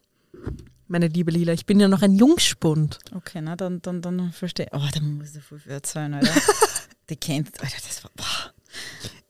[0.86, 2.98] Meine liebe Lila, ich bin ja noch ein Jungspund.
[3.14, 4.72] Okay, na dann, dann, dann verstehe ich.
[4.74, 6.34] Oh, da muss ich voll viel erzählen, Alter.
[7.08, 8.52] Die kennt, Alter, das war, boah.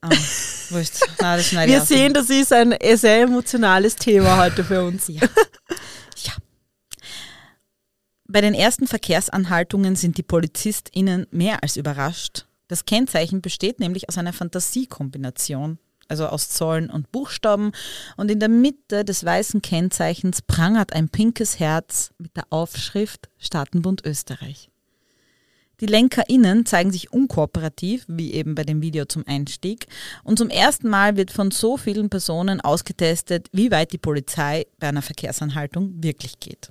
[0.03, 1.01] Um, wurscht.
[1.21, 5.09] Nein, das schneide Wir sehen, das ist ein sehr emotionales Thema heute für uns.
[5.09, 5.21] Ja.
[6.25, 6.33] ja.
[8.27, 12.47] Bei den ersten Verkehrsanhaltungen sind die PolizistInnen mehr als überrascht.
[12.69, 17.73] Das Kennzeichen besteht nämlich aus einer Fantasiekombination, also aus Zahlen und Buchstaben.
[18.17, 24.07] Und in der Mitte des weißen Kennzeichens prangert ein pinkes Herz mit der Aufschrift Staatenbund
[24.07, 24.70] Österreich.
[25.81, 29.87] Die LenkerInnen zeigen sich unkooperativ, wie eben bei dem Video zum Einstieg.
[30.23, 34.89] Und zum ersten Mal wird von so vielen Personen ausgetestet, wie weit die Polizei bei
[34.89, 36.71] einer Verkehrsanhaltung wirklich geht.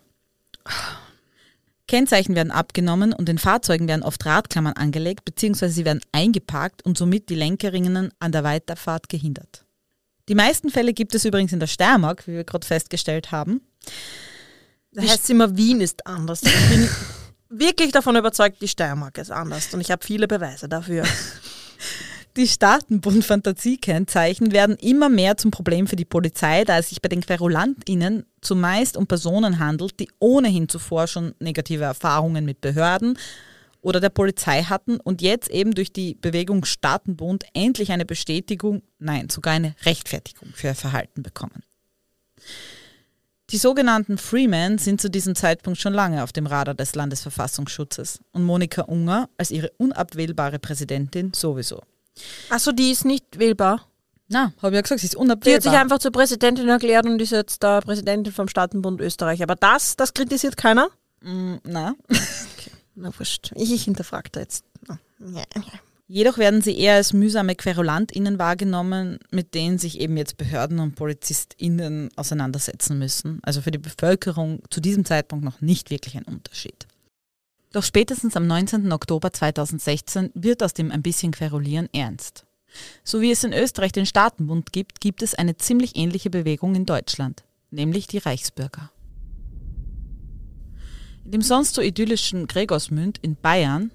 [1.87, 6.99] Kennzeichen werden abgenommen und den Fahrzeugen werden oft Radklammern angelegt, beziehungsweise sie werden eingeparkt und
[6.99, 9.65] somit die Lenkerinnen an der Weiterfahrt gehindert.
[10.27, 13.61] Die meisten Fälle gibt es übrigens in der Steiermark, wie wir gerade festgestellt haben.
[14.91, 16.41] Das heißt immer, Wien ist anders.
[17.49, 19.73] Wirklich davon überzeugt, die Steiermark ist anders.
[19.73, 21.03] Und ich habe viele Beweise dafür.
[22.37, 27.21] Die Staatenbund-Fantasiekennzeichen werden immer mehr zum Problem für die Polizei, da es sich bei den
[27.21, 33.17] QuerulantInnen zumeist um Personen handelt, die ohnehin zuvor schon negative Erfahrungen mit Behörden
[33.81, 39.29] oder der Polizei hatten und jetzt eben durch die Bewegung Staatenbund endlich eine Bestätigung, nein,
[39.29, 41.63] sogar eine Rechtfertigung für ihr Verhalten bekommen.
[43.51, 48.43] Die sogenannten Freemen sind zu diesem Zeitpunkt schon lange auf dem Radar des Landesverfassungsschutzes und
[48.43, 51.81] Monika Unger als ihre unabwählbare Präsidentin sowieso.
[52.49, 53.85] Achso, die ist nicht wählbar.
[54.27, 55.55] Na, habe ich ja gesagt, sie ist Die unabwählbar.
[55.55, 59.41] hat sich einfach zur Präsidentin erklärt und ist jetzt da Präsidentin vom Staatenbund Österreich.
[59.41, 60.89] Aber das, das kritisiert keiner?
[61.21, 61.95] Mm, Na.
[62.95, 63.51] Na wurscht.
[63.55, 64.63] Ich, ich hinterfrage da jetzt.
[64.87, 64.97] Ja,
[65.55, 65.61] ja.
[66.11, 70.95] Jedoch werden sie eher als mühsame QuerulantInnen wahrgenommen, mit denen sich eben jetzt Behörden und
[70.95, 73.37] PolizistInnen auseinandersetzen müssen.
[73.43, 76.87] Also für die Bevölkerung zu diesem Zeitpunkt noch nicht wirklich ein Unterschied.
[77.73, 78.91] Doch spätestens am 19.
[78.91, 82.43] Oktober 2016 wird aus dem ein bisschen Querulieren ernst.
[83.03, 86.87] So wie es in Österreich den Staatenbund gibt, gibt es eine ziemlich ähnliche Bewegung in
[86.87, 88.89] Deutschland, nämlich die Reichsbürger.
[91.23, 93.91] In dem sonst so idyllischen Gregorsmünd in Bayern,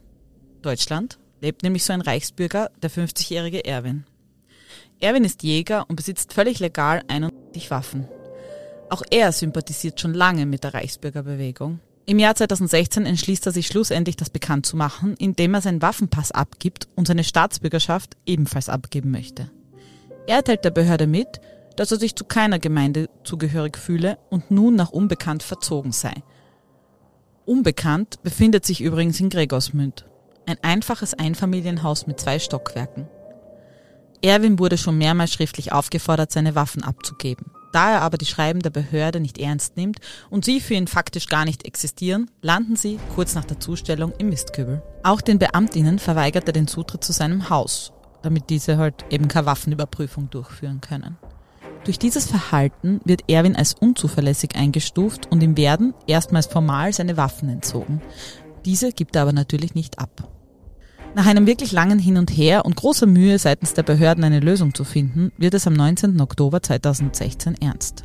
[0.62, 4.04] Deutschland, lebt nämlich so ein Reichsbürger, der 50-jährige Erwin.
[5.00, 8.08] Erwin ist Jäger und besitzt völlig legal 91 Waffen.
[8.90, 11.80] Auch er sympathisiert schon lange mit der Reichsbürgerbewegung.
[12.06, 16.32] Im Jahr 2016 entschließt er sich schlussendlich, das bekannt zu machen, indem er seinen Waffenpass
[16.32, 19.50] abgibt und seine Staatsbürgerschaft ebenfalls abgeben möchte.
[20.26, 21.40] Er teilt der Behörde mit,
[21.76, 26.14] dass er sich zu keiner Gemeinde zugehörig fühle und nun nach Unbekannt verzogen sei.
[27.46, 30.06] Unbekannt befindet sich übrigens in Gregorsmünd.
[30.46, 33.08] Ein einfaches Einfamilienhaus mit zwei Stockwerken.
[34.22, 37.46] Erwin wurde schon mehrmals schriftlich aufgefordert, seine Waffen abzugeben.
[37.72, 39.98] Da er aber die Schreiben der Behörde nicht ernst nimmt
[40.30, 44.28] und sie für ihn faktisch gar nicht existieren, landen sie kurz nach der Zustellung im
[44.28, 44.82] Mistkübel.
[45.02, 49.46] Auch den Beamtinnen verweigert er den Zutritt zu seinem Haus, damit diese halt eben keine
[49.46, 51.18] Waffenüberprüfung durchführen können.
[51.84, 57.48] Durch dieses Verhalten wird Erwin als unzuverlässig eingestuft und ihm werden erstmals formal seine Waffen
[57.50, 58.00] entzogen.
[58.64, 60.28] Diese gibt er aber natürlich nicht ab.
[61.14, 64.74] Nach einem wirklich langen Hin und Her und großer Mühe seitens der Behörden eine Lösung
[64.74, 66.20] zu finden, wird es am 19.
[66.20, 68.04] Oktober 2016 ernst.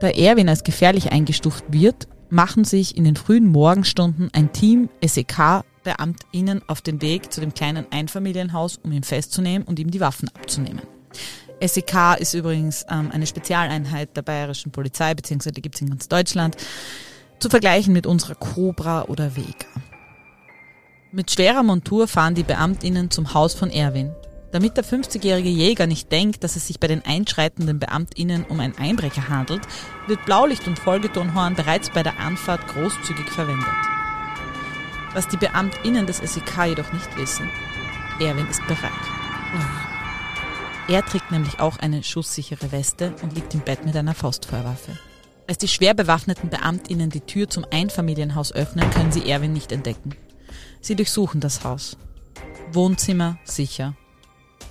[0.00, 6.62] Da Erwin als gefährlich eingestuft wird, machen sich in den frühen Morgenstunden ein Team SEK-BeamtInnen
[6.66, 10.82] auf den Weg zu dem kleinen Einfamilienhaus, um ihn festzunehmen und ihm die Waffen abzunehmen.
[11.64, 16.56] SEK ist übrigens ähm, eine Spezialeinheit der bayerischen Polizei, beziehungsweise gibt es in ganz Deutschland,
[17.38, 19.66] zu vergleichen mit unserer Cobra oder Vega.
[21.14, 24.14] Mit schwerer Montur fahren die Beamtinnen zum Haus von Erwin.
[24.50, 28.78] Damit der 50-jährige Jäger nicht denkt, dass es sich bei den einschreitenden Beamtinnen um einen
[28.78, 29.60] Einbrecher handelt,
[30.06, 33.68] wird Blaulicht und Folgetonhorn bereits bei der Anfahrt großzügig verwendet.
[35.12, 37.46] Was die Beamtinnen des SEK jedoch nicht wissen,
[38.18, 38.90] Erwin ist bereit.
[40.88, 44.98] Er trägt nämlich auch eine schusssichere Weste und liegt im Bett mit einer Faustfeuerwaffe.
[45.46, 50.16] Als die schwer bewaffneten Beamtinnen die Tür zum Einfamilienhaus öffnen, können sie Erwin nicht entdecken.
[50.82, 51.96] Sie durchsuchen das Haus.
[52.72, 53.94] Wohnzimmer sicher.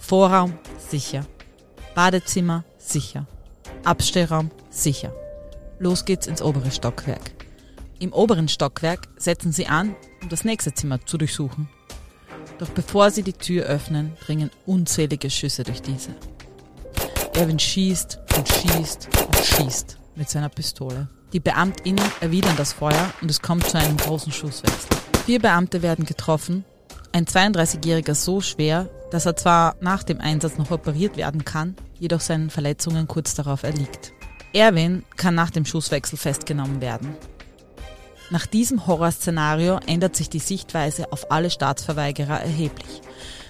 [0.01, 1.25] Vorraum sicher.
[1.95, 3.27] Badezimmer sicher.
[3.85, 5.13] Abstellraum sicher.
[5.79, 7.31] Los geht's ins obere Stockwerk.
[7.99, 11.69] Im oberen Stockwerk setzen sie an, um das nächste Zimmer zu durchsuchen.
[12.59, 16.13] Doch bevor sie die Tür öffnen, dringen unzählige Schüsse durch diese.
[17.33, 21.07] Erwin schießt und schießt und schießt mit seiner Pistole.
[21.31, 24.89] Die BeamtInnen erwidern das Feuer und es kommt zu einem großen Schusswechsel.
[25.25, 26.65] Vier Beamte werden getroffen,
[27.11, 32.21] ein 32-Jähriger so schwer, dass er zwar nach dem Einsatz noch operiert werden kann, jedoch
[32.21, 34.13] seinen Verletzungen kurz darauf erliegt.
[34.51, 37.15] Erwin kann nach dem Schusswechsel festgenommen werden.
[38.31, 43.01] Nach diesem Horrorszenario ändert sich die Sichtweise auf alle Staatsverweigerer erheblich.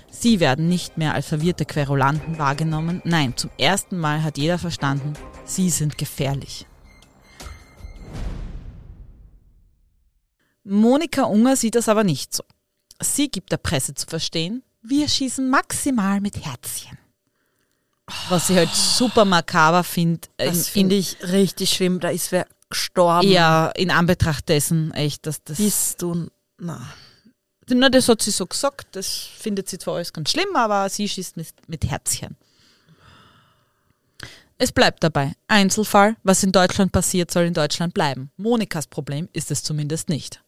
[0.09, 5.13] Sie werden nicht mehr als verwirrte Querulanten wahrgenommen, nein, zum ersten Mal hat jeder verstanden,
[5.45, 6.65] sie sind gefährlich.
[10.63, 12.43] Monika Unger sieht das aber nicht so.
[13.01, 16.97] Sie gibt der Presse zu verstehen, wir schießen maximal mit Herzchen.
[18.29, 20.27] Was ich halt super makaber finde.
[20.37, 21.99] Das finde ich richtig schlimm.
[21.99, 23.27] Da ist wer gestorben.
[23.27, 25.57] Ja, in Anbetracht dessen, echt, dass das.
[25.57, 26.27] Bist du.
[26.57, 26.93] Na.
[27.69, 28.87] Na, das hat sie so gesagt.
[28.95, 32.35] Das findet sie zwar alles ganz schlimm, aber sie schießt mit, mit Herzchen.
[34.57, 35.33] Es bleibt dabei.
[35.47, 38.29] Einzelfall, was in Deutschland passiert, soll in Deutschland bleiben.
[38.35, 40.41] Monikas Problem ist es zumindest nicht.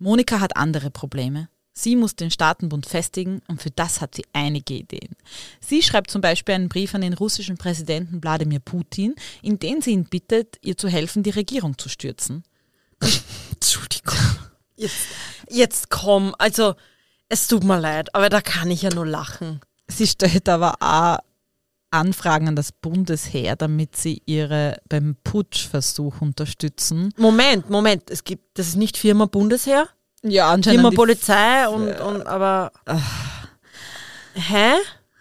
[0.00, 1.48] Monika hat andere Probleme.
[1.72, 5.14] Sie muss den Staatenbund festigen und für das hat sie einige Ideen.
[5.60, 9.92] Sie schreibt zum Beispiel einen Brief an den russischen Präsidenten Wladimir Putin, in dem sie
[9.92, 12.42] ihn bittet, ihr zu helfen, die Regierung zu stürzen.
[13.52, 14.18] Entschuldigung.
[14.74, 15.06] Jetzt,
[15.48, 16.74] jetzt komm, also
[17.28, 19.60] es tut mir leid, aber da kann ich ja nur lachen.
[19.86, 21.18] Sie stellt aber auch
[21.90, 27.12] Anfragen an das Bundesheer, damit sie ihre beim Putschversuch unterstützen.
[27.16, 29.88] Moment, Moment, es gibt, das ist nicht Firma Bundesheer?
[30.22, 30.82] Ja, anscheinend.
[30.82, 32.72] Firma Polizei und, und aber.
[34.34, 34.74] Hä?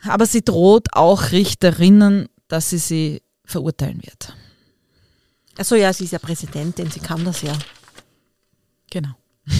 [0.03, 4.35] Aber sie droht auch Richterinnen, dass sie sie verurteilen wird.
[5.57, 7.57] Achso, ja, sie ist ja Präsidentin, sie kann das ja.
[8.89, 9.09] Genau.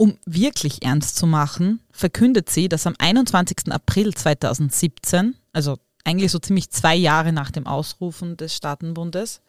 [0.00, 3.72] Um wirklich ernst zu machen, verkündet sie, dass am 21.
[3.72, 9.40] April 2017, also eigentlich so ziemlich zwei Jahre nach dem Ausrufen des Staatenbundes,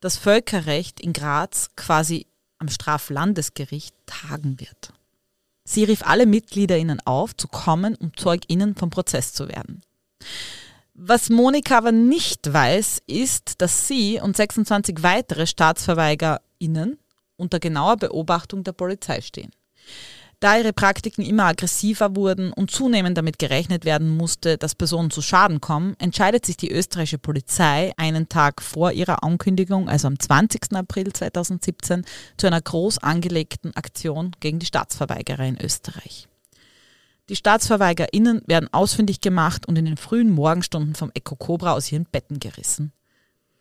[0.00, 2.26] das Völkerrecht in Graz quasi
[2.58, 4.92] am Straflandesgericht tagen wird.
[5.64, 9.82] Sie rief alle MitgliederInnen auf, zu kommen, um ZeugInnen vom Prozess zu werden.
[10.94, 16.98] Was Monika aber nicht weiß, ist, dass sie und 26 weitere StaatsverweigerInnen
[17.36, 19.50] unter genauer Beobachtung der Polizei stehen.
[20.40, 25.20] Da ihre Praktiken immer aggressiver wurden und zunehmend damit gerechnet werden musste, dass Personen zu
[25.20, 30.74] Schaden kommen, entscheidet sich die österreichische Polizei einen Tag vor ihrer Ankündigung, also am 20.
[30.74, 32.04] April 2017,
[32.36, 36.28] zu einer groß angelegten Aktion gegen die Staatsverweigerer in Österreich.
[37.28, 42.06] Die StaatsverweigerInnen werden ausfindig gemacht und in den frühen Morgenstunden vom Eco Cobra aus ihren
[42.06, 42.92] Betten gerissen.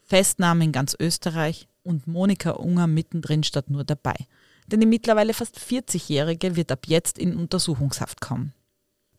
[0.05, 4.15] Festnahme in ganz Österreich und Monika Unger mittendrin statt nur dabei
[4.67, 8.53] denn die mittlerweile fast 40-Jährige wird ab jetzt in Untersuchungshaft kommen.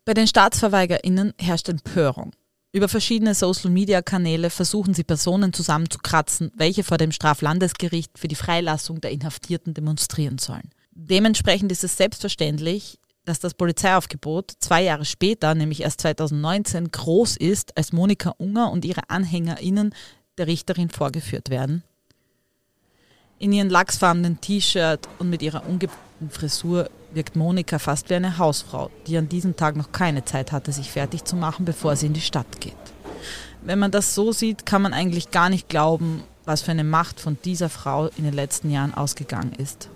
[0.04, 2.32] Bei den StaatsverweigerInnen herrscht Empörung.
[2.72, 9.10] Über verschiedene Social-Media-Kanäle versuchen sie Personen zusammenzukratzen, welche vor dem Straflandesgericht für die Freilassung der
[9.10, 10.70] Inhaftierten demonstrieren sollen.
[10.92, 17.76] Dementsprechend ist es selbstverständlich, dass das Polizeiaufgebot zwei Jahre später, nämlich erst 2019, groß ist,
[17.76, 19.94] als Monika Unger und ihre AnhängerInnen
[20.36, 21.82] der Richterin vorgeführt werden
[23.38, 28.90] in ihrem lachsfarbenen T-Shirt und mit ihrer ungepflegten Frisur wirkt Monika fast wie eine Hausfrau,
[29.06, 32.12] die an diesem Tag noch keine Zeit hatte, sich fertig zu machen, bevor sie in
[32.12, 32.74] die Stadt geht.
[33.62, 37.20] Wenn man das so sieht, kann man eigentlich gar nicht glauben, was für eine Macht
[37.20, 39.88] von dieser Frau in den letzten Jahren ausgegangen ist.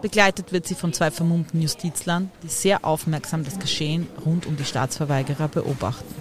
[0.00, 4.64] Begleitet wird sie von zwei vermummten Justizlern, die sehr aufmerksam das Geschehen rund um die
[4.64, 6.14] Staatsverweigerer beobachten.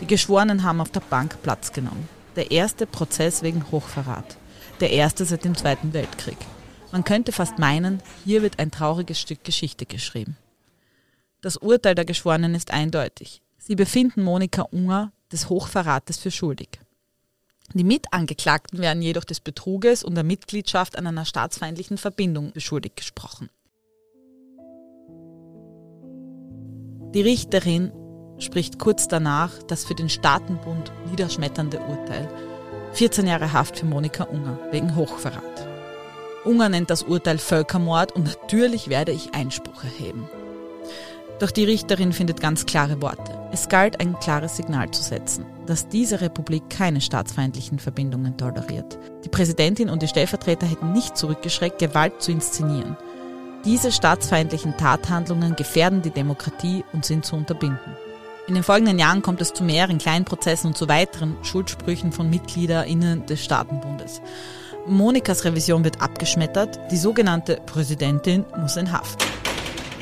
[0.00, 2.08] Die Geschworenen haben auf der Bank Platz genommen.
[2.36, 4.36] Der erste Prozess wegen Hochverrat
[4.82, 6.36] der erste seit dem Zweiten Weltkrieg.
[6.90, 10.36] Man könnte fast meinen, hier wird ein trauriges Stück Geschichte geschrieben.
[11.40, 13.40] Das Urteil der Geschworenen ist eindeutig.
[13.58, 16.80] Sie befinden Monika Unger des Hochverrates für schuldig.
[17.72, 23.48] Die Mitangeklagten werden jedoch des Betruges und der Mitgliedschaft an einer staatsfeindlichen Verbindung beschuldigt gesprochen.
[27.14, 27.92] Die Richterin
[28.38, 32.28] spricht kurz danach das für den Staatenbund niederschmetternde Urteil
[32.94, 35.66] 14 Jahre Haft für Monika Unger wegen Hochverrat.
[36.44, 40.28] Unger nennt das Urteil Völkermord und natürlich werde ich Einspruch erheben.
[41.38, 43.32] Doch die Richterin findet ganz klare Worte.
[43.50, 48.98] Es galt ein klares Signal zu setzen, dass diese Republik keine staatsfeindlichen Verbindungen toleriert.
[49.24, 52.96] Die Präsidentin und die Stellvertreter hätten nicht zurückgeschreckt, Gewalt zu inszenieren.
[53.64, 57.96] Diese staatsfeindlichen Tathandlungen gefährden die Demokratie und sind zu unterbinden.
[58.48, 62.28] In den folgenden Jahren kommt es zu mehreren kleinen Prozessen und zu weiteren Schuldsprüchen von
[62.28, 64.20] MitgliederInnen des Staatenbundes.
[64.86, 69.24] Monikas Revision wird abgeschmettert, die sogenannte Präsidentin muss in Haft.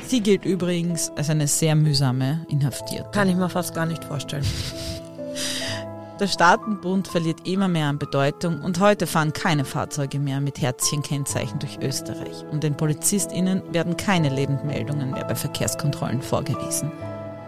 [0.07, 3.11] Sie gilt übrigens als eine sehr mühsame Inhaftierte.
[3.11, 4.47] Kann ich mir fast gar nicht vorstellen.
[6.19, 11.59] Der Staatenbund verliert immer mehr an Bedeutung und heute fahren keine Fahrzeuge mehr mit Herzchenkennzeichen
[11.59, 16.93] durch Österreich und den PolizistInnen werden keine Lebendmeldungen mehr bei Verkehrskontrollen vorgewiesen.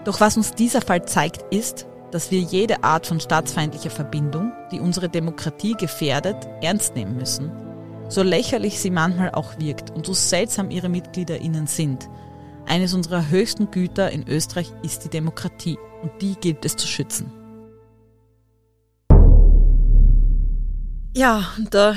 [0.05, 4.81] Doch was uns dieser Fall zeigt, ist, dass wir jede Art von staatsfeindlicher Verbindung, die
[4.81, 7.53] unsere Demokratie gefährdet, ernst nehmen müssen.
[8.09, 12.09] So lächerlich sie manchmal auch wirkt und so seltsam ihre MitgliederInnen sind.
[12.67, 17.33] Eines unserer höchsten Güter in Österreich ist die Demokratie und die gilt es zu schützen.
[21.15, 21.97] Ja, der,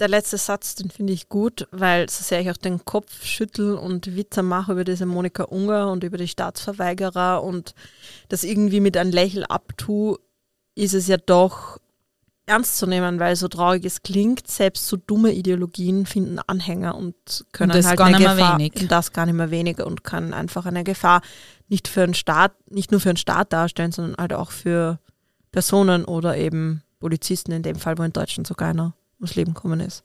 [0.00, 3.74] der letzte Satz, den finde ich gut, weil so sehr ich auch den Kopf schüttel
[3.74, 7.74] und Witze mache über diese Monika Unger und über die Staatsverweigerer und
[8.28, 10.18] das irgendwie mit einem Lächeln abtue,
[10.74, 11.78] ist es ja doch
[12.46, 17.14] ernst zu nehmen, weil so traurig es klingt, selbst so dumme Ideologien finden Anhänger und
[17.52, 18.88] können Und das halt gar eine nicht mehr Gefahr, wenig.
[18.88, 21.22] das gar nicht mehr weniger und kann einfach eine Gefahr
[21.68, 25.00] nicht für einen Staat, nicht nur für einen Staat darstellen, sondern halt auch für
[25.50, 29.80] Personen oder eben Polizisten in dem Fall, wo in Deutschland sogar einer ums Leben gekommen
[29.80, 30.02] ist.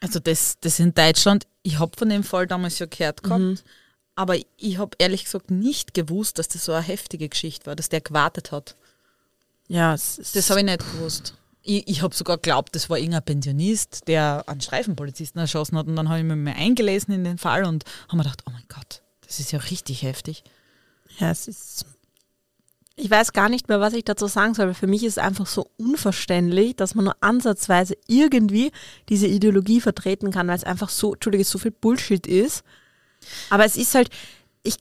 [0.00, 3.58] Also das, das in Deutschland, ich habe von dem Fall damals ja gehört gehabt, Mhm.
[4.16, 7.88] aber ich habe ehrlich gesagt nicht gewusst, dass das so eine heftige Geschichte war, dass
[7.88, 8.76] der gewartet hat.
[9.68, 11.34] Ja, Das habe ich nicht gewusst.
[11.62, 15.96] Ich, ich habe sogar geglaubt, das war irgendein Pensionist, der einen Streifenpolizisten erschossen hat und
[15.96, 18.64] dann habe ich mich mal eingelesen in den Fall und habe mir gedacht, oh mein
[18.68, 20.44] Gott, das ist ja richtig heftig.
[21.18, 21.86] Ja, es ist.
[22.96, 25.18] Ich weiß gar nicht mehr, was ich dazu sagen soll, weil für mich ist es
[25.18, 28.70] einfach so unverständlich, dass man nur ansatzweise irgendwie
[29.08, 32.62] diese Ideologie vertreten kann, weil es einfach so, Entschuldige, so viel Bullshit ist.
[33.50, 34.10] Aber es ist halt,
[34.62, 34.76] ich,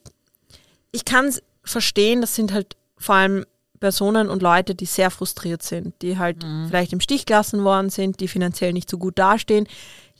[0.91, 3.45] ich kann es verstehen, das sind halt vor allem
[3.79, 8.21] Personen und Leute, die sehr frustriert sind, die halt vielleicht im Stich gelassen worden sind,
[8.21, 9.67] die finanziell nicht so gut dastehen.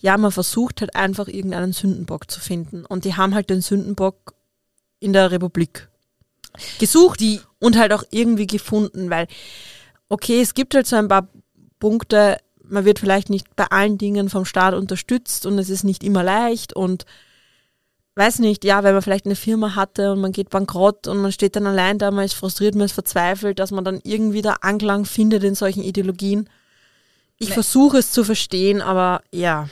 [0.02, 2.86] Ja, man versucht halt einfach irgendeinen Sündenbock zu finden.
[2.86, 4.34] Und die haben halt den Sündenbock
[5.00, 5.88] in der Republik
[6.80, 7.22] gesucht
[7.60, 9.28] und halt auch irgendwie gefunden, weil,
[10.10, 11.28] okay, es gibt halt so ein paar
[11.80, 16.04] Punkte, man wird vielleicht nicht bei allen Dingen vom Staat unterstützt und es ist nicht
[16.04, 17.06] immer leicht und
[18.16, 21.32] weiß nicht, ja, wenn man vielleicht eine Firma hatte und man geht bankrott und man
[21.32, 24.58] steht dann allein da, man ist frustriert, man ist verzweifelt, dass man dann irgendwie da
[24.62, 26.50] Anklang findet in solchen Ideologien.
[27.38, 29.68] Ich versuche es zu verstehen, aber ja.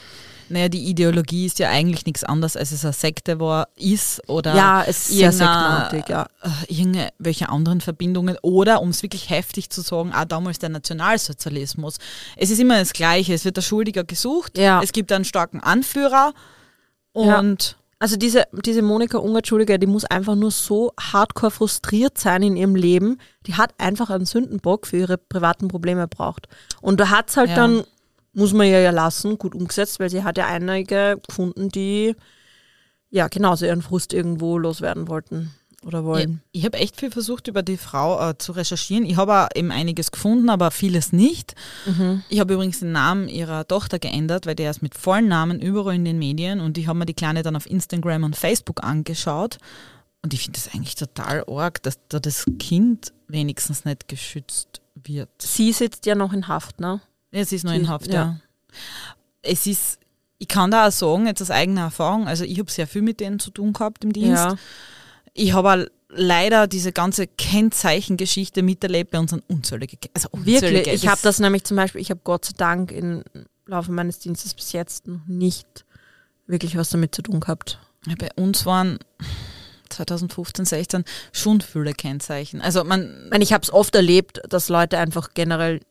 [0.52, 4.54] Naja, die Ideologie ist ja eigentlich nichts anderes, als es eine Sekte war, ist oder
[4.56, 6.28] Ja, es ist sehr irgendeine- sektenartig, ja.
[6.44, 11.98] äh, irgendwelche anderen Verbindungen oder, um es wirklich heftig zu sagen, auch damals der Nationalsozialismus.
[12.38, 14.82] Es ist immer das Gleiche, es wird der Schuldiger gesucht, Ja.
[14.84, 16.34] es gibt einen starken Anführer
[17.16, 17.40] Ja.
[17.40, 22.42] und Also diese, diese Monika Unger, Entschuldige, die muss einfach nur so hardcore frustriert sein
[22.42, 23.20] in ihrem Leben.
[23.46, 26.48] Die hat einfach einen Sündenbock für ihre privaten Probleme braucht.
[26.82, 27.56] Und da hat es halt Ja.
[27.58, 27.84] dann,
[28.34, 32.16] muss man ja ja lassen, gut umgesetzt, weil sie hat ja einige gefunden, die
[33.10, 35.52] ja genauso ihren Frust irgendwo loswerden wollten
[35.86, 36.42] oder wollen.
[36.52, 39.06] ich habe echt viel versucht, über die Frau äh, zu recherchieren.
[39.06, 41.56] Ich habe auch eben einiges gefunden, aber vieles nicht.
[42.30, 45.96] Ich habe übrigens den Namen ihrer Tochter geändert, weil der ist mit vollen Namen überall
[45.96, 49.58] in den Medien und ich habe mir die Kleine dann auf Instagram und Facebook angeschaut.
[50.24, 55.30] Und ich finde das eigentlich total arg, dass da das Kind wenigstens nicht geschützt wird.
[55.40, 57.02] Sie sitzt ja noch in Haft, ne?
[57.32, 58.14] Ja, sie ist noch in Haft, ja.
[58.14, 58.40] ja.
[59.42, 60.00] Es ist,
[60.38, 63.20] ich kann da auch sagen, jetzt aus eigener Erfahrung, also ich habe sehr viel mit
[63.20, 64.44] denen zu tun gehabt im Dienst.
[64.44, 64.56] Ja.
[65.34, 70.56] Ich habe leider diese ganze Kennzeichengeschichte miterlebt bei unseren unzähligen, also Wirklich.
[70.56, 70.92] unzählige.
[70.92, 73.24] Ich habe das nämlich zum Beispiel, ich habe Gott sei Dank im
[73.66, 75.86] Laufe meines Dienstes bis jetzt noch nicht
[76.48, 77.80] wirklich was damit zu tun gehabt.
[78.06, 79.00] Ja, Bei uns waren
[79.90, 82.62] 2015, 16 schon viele Kennzeichen.
[82.62, 85.82] Also man, Ich meine, ich habe es oft erlebt, dass Leute einfach generell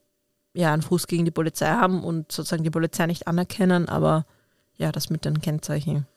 [0.53, 4.25] ja einen Fuß gegen die Polizei haben und sozusagen die Polizei nicht anerkennen, aber
[4.77, 6.07] ja, das mit den Kennzeichen.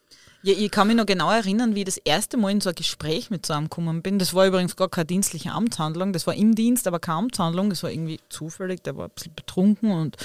[0.44, 2.74] Ja, ich kann mich noch genau erinnern, wie ich das erste Mal in so ein
[2.74, 4.18] Gespräch mit so einem gekommen bin.
[4.18, 7.70] Das war übrigens gar keine dienstliche Amtshandlung, das war im Dienst, aber keine Amtshandlung.
[7.70, 10.16] Das war irgendwie zufällig, der war ein bisschen betrunken und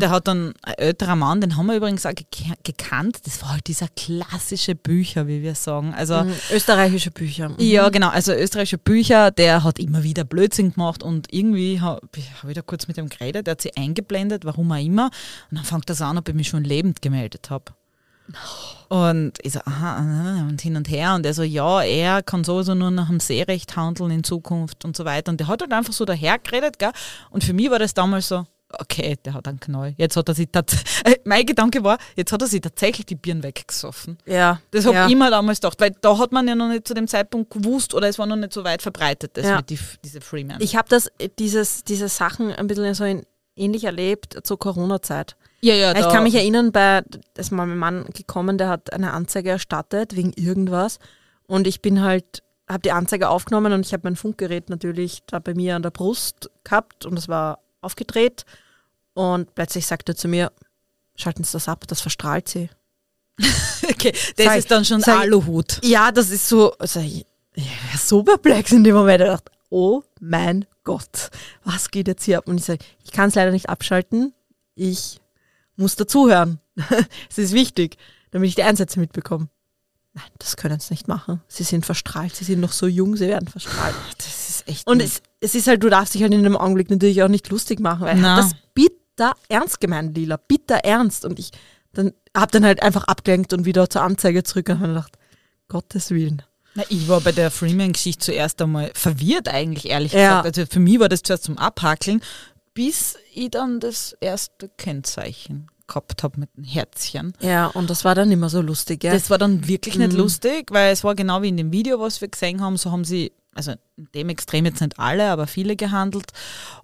[0.00, 3.18] der hat dann ein älterer Mann, den haben wir übrigens auch gek- gekannt.
[3.26, 5.94] Das war halt dieser klassische Bücher, wie wir sagen.
[5.94, 6.32] Also Mhm.
[6.52, 7.50] Österreichische Bücher.
[7.50, 7.56] Mhm.
[7.58, 8.08] Ja, genau.
[8.08, 12.00] Also österreichische Bücher, der hat immer wieder Blödsinn gemacht und irgendwie habe
[12.42, 15.10] hab ich da kurz mit ihm geredet, der hat sie eingeblendet, warum auch immer.
[15.50, 17.72] Und dann fängt das an, ob ich mich schon lebend gemeldet habe.
[18.88, 21.14] Und ich so, aha, aha, und hin und her.
[21.14, 24.96] Und er so, ja, er kann sowieso nur nach dem Seerecht handeln in Zukunft und
[24.96, 25.30] so weiter.
[25.30, 26.92] Und der hat halt einfach so dahergeredet, gell?
[27.30, 28.44] Und für mich war das damals so,
[28.78, 29.94] okay, der hat einen Knall.
[29.96, 33.42] Jetzt hat er sich äh, mein Gedanke war, jetzt hat er sich tatsächlich die Birnen
[33.42, 34.18] weggesoffen.
[34.26, 34.60] Ja.
[34.70, 35.06] Das habe ja.
[35.06, 37.94] ich immer damals gedacht, weil da hat man ja noch nicht zu dem Zeitpunkt gewusst
[37.94, 39.56] oder es war noch nicht so weit verbreitet, das Ja.
[39.56, 40.60] mit die, diese Freeman.
[40.60, 43.24] Ich habe das, dieses, diese Sachen ein bisschen so in,
[43.56, 45.36] ähnlich erlebt zur Corona-Zeit.
[45.62, 48.68] Ja, ja, Ich da- kann mich erinnern, bei, da ist mal mein Mann gekommen, der
[48.68, 50.98] hat eine Anzeige erstattet wegen irgendwas.
[51.46, 55.38] Und ich bin halt, habe die Anzeige aufgenommen und ich habe mein Funkgerät natürlich da
[55.40, 58.44] bei mir an der Brust gehabt und es war aufgedreht.
[59.14, 60.52] Und plötzlich sagt er zu mir,
[61.16, 62.70] schalten Sie das ab, das verstrahlt Sie.
[63.90, 65.80] Okay, das Sag- ist dann schon sag- Aluhut.
[65.84, 69.20] Ja, das ist so, also ich, ich war so perplex in dem Moment.
[69.22, 71.30] Ich dachte, oh mein Gott,
[71.64, 72.48] was geht jetzt hier ab?
[72.48, 74.32] Und ich sage, ich kann es leider nicht abschalten.
[74.74, 75.19] Ich
[75.80, 76.60] muss dazuhören.
[77.30, 77.96] es ist wichtig,
[78.30, 79.48] damit ich die Einsätze mitbekomme.
[80.12, 81.40] Nein, das können sie nicht machen.
[81.46, 83.94] Sie sind verstrahlt, sie sind noch so jung, sie werden verstrahlt.
[84.18, 84.86] Das ist echt.
[84.86, 87.48] Und es, es ist halt, du darfst dich halt in dem Augenblick natürlich auch nicht
[87.48, 88.36] lustig machen, weil Na.
[88.36, 91.24] das bitter ernst gemeint, Lila, bitter ernst.
[91.24, 91.50] Und ich
[91.92, 95.16] dann habe dann halt einfach abgelenkt und wieder zur Anzeige zurück und habe gedacht,
[95.68, 96.42] Gottes Willen.
[96.74, 100.40] Na, ich war bei der Freeman-Geschichte zuerst einmal verwirrt eigentlich, ehrlich Ja.
[100.42, 100.58] gesagt.
[100.58, 102.20] Also für mich war das zuerst zum Abhackeln,
[102.74, 107.32] bis ich dann das erste Kennzeichen gehabt habe mit dem Herzchen.
[107.40, 109.12] Ja, und das war dann immer so lustig, ja.
[109.12, 110.18] Das war dann wirklich nicht Mhm.
[110.18, 113.04] lustig, weil es war genau wie in dem Video, was wir gesehen haben, so haben
[113.04, 116.30] sie, also in dem Extrem jetzt nicht alle, aber viele gehandelt.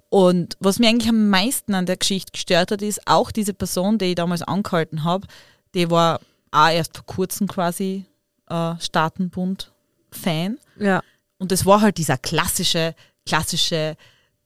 [0.09, 3.99] Und was mir eigentlich am meisten an der Geschichte gestört hat, ist auch diese Person,
[3.99, 5.27] die ich damals angehalten habe,
[5.75, 6.21] die war
[6.51, 8.07] auch erst vor kurzem quasi
[8.49, 10.59] äh, Staatenbund-Fan.
[10.79, 11.03] ja.
[11.39, 12.95] Und es war halt dieser klassische,
[13.27, 13.97] klassische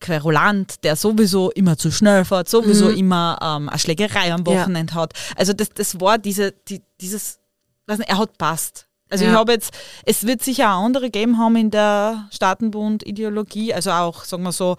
[0.01, 4.47] Querulant, der sowieso immer zu schnell fährt, sowieso immer ähm, eine Schlägerei am Mhm.
[4.47, 4.61] Ja.
[4.61, 5.13] Wochenende hat.
[5.37, 7.39] Also das, das war diese, die, dieses,
[7.87, 8.87] weiß nicht, er hat passt.
[9.09, 9.31] Also Ja.
[9.31, 9.73] ich habe jetzt,
[10.05, 14.77] es wird sicher auch andere geben haben in der Staatenbund-Ideologie, also auch, sagen wir so,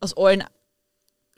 [0.00, 0.44] aus allen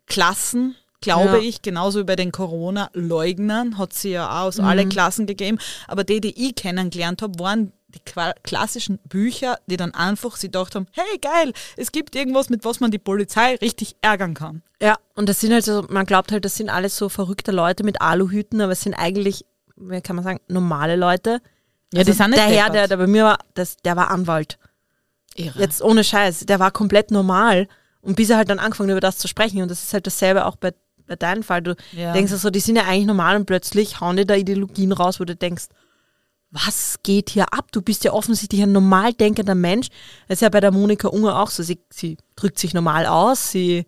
[0.06, 1.38] Klassen, glaube Ja.
[1.38, 4.64] ich, genauso wie bei den Corona-Leugnern, hat sie ja auch aus Mhm.
[4.64, 5.58] allen Klassen gegeben.
[5.88, 10.74] Aber die, die ich kennengelernt habe, waren die klassischen Bücher, die dann einfach sie gedacht
[10.74, 14.62] haben, hey geil, es gibt irgendwas, mit was man die Polizei richtig ärgern kann.
[14.80, 17.82] Ja, und das sind halt so, man glaubt halt, das sind alles so verrückte Leute
[17.84, 19.44] mit Aluhüten, aber es sind eigentlich,
[19.76, 21.40] wie kann man sagen, normale Leute.
[21.92, 24.58] Ja, die sind nicht Der Herr, der, der bei mir war, das, der war Anwalt.
[25.34, 25.58] Irre.
[25.60, 27.68] Jetzt ohne Scheiß, der war komplett normal.
[28.00, 29.62] Und bis er halt dann angefangen über das zu sprechen.
[29.62, 30.72] Und das ist halt dasselbe auch bei,
[31.06, 31.62] bei deinem Fall.
[31.62, 32.12] Du Ja.
[32.12, 35.24] denkst so, die sind ja eigentlich normal und plötzlich hauen die da Ideologien raus, wo
[35.24, 35.64] du denkst,
[36.64, 37.70] was geht hier ab?
[37.72, 39.88] Du bist ja offensichtlich ein normal denkender Mensch.
[40.28, 41.62] Das ist ja bei der Monika Unger auch so.
[41.62, 43.86] Sie, sie drückt sich normal aus, sie,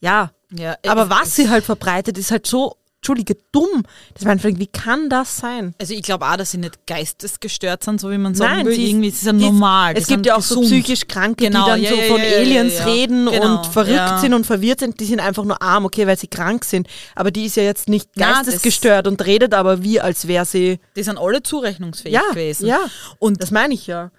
[0.00, 0.32] ja.
[0.50, 3.84] Ja, Aber was sie halt verbreitet, ist halt so, Entschuldige, dumm.
[4.14, 5.72] Das war einfach, wie kann das sein?
[5.80, 8.74] Also ich glaube auch, dass sie nicht geistesgestört sind, so wie man sagen Nein, will.
[8.74, 9.94] sie ist- Irgendwie, sie sind normal.
[9.96, 10.82] Es gibt ja auch so gesund.
[10.82, 14.20] psychisch Kranke, Genau, die dann ja, so ja, von ja, Aliens reden Genau, und verrückt
[14.20, 14.98] sind und verwirrt sind.
[14.98, 16.88] Die sind einfach nur arm, okay, weil sie krank sind.
[17.14, 20.80] Aber die ist ja jetzt nicht geistesgestört und redet aber wie, als wäre sie.
[20.96, 22.66] Die sind alle zurechnungsfähig Ja, gewesen.
[22.66, 22.80] ja.
[23.20, 24.10] Und Das meine ich ja.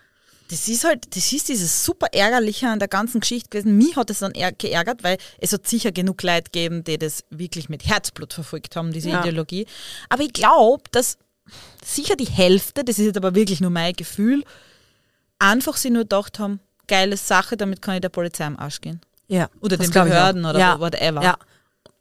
[0.49, 3.77] Das ist halt, das ist dieses super Ärgerliche an der ganzen Geschichte gewesen.
[3.77, 7.69] Mich hat es dann geärgert, weil es hat sicher genug Leute gegeben, die das wirklich
[7.69, 9.21] mit Herzblut verfolgt haben, diese Ja.
[9.21, 9.67] Ideologie.
[10.09, 11.17] Aber ich glaube, dass
[11.85, 14.43] sicher die Hälfte, das ist jetzt aber wirklich nur mein Gefühl,
[15.37, 18.99] einfach sie nur gedacht haben, geile Sache, damit kann ich der Polizei am Arsch gehen.
[19.27, 19.49] Ja.
[19.61, 19.91] Oder den.
[19.91, 20.79] Behörden oder ja.
[20.79, 21.21] whatever.
[21.21, 21.37] Ja.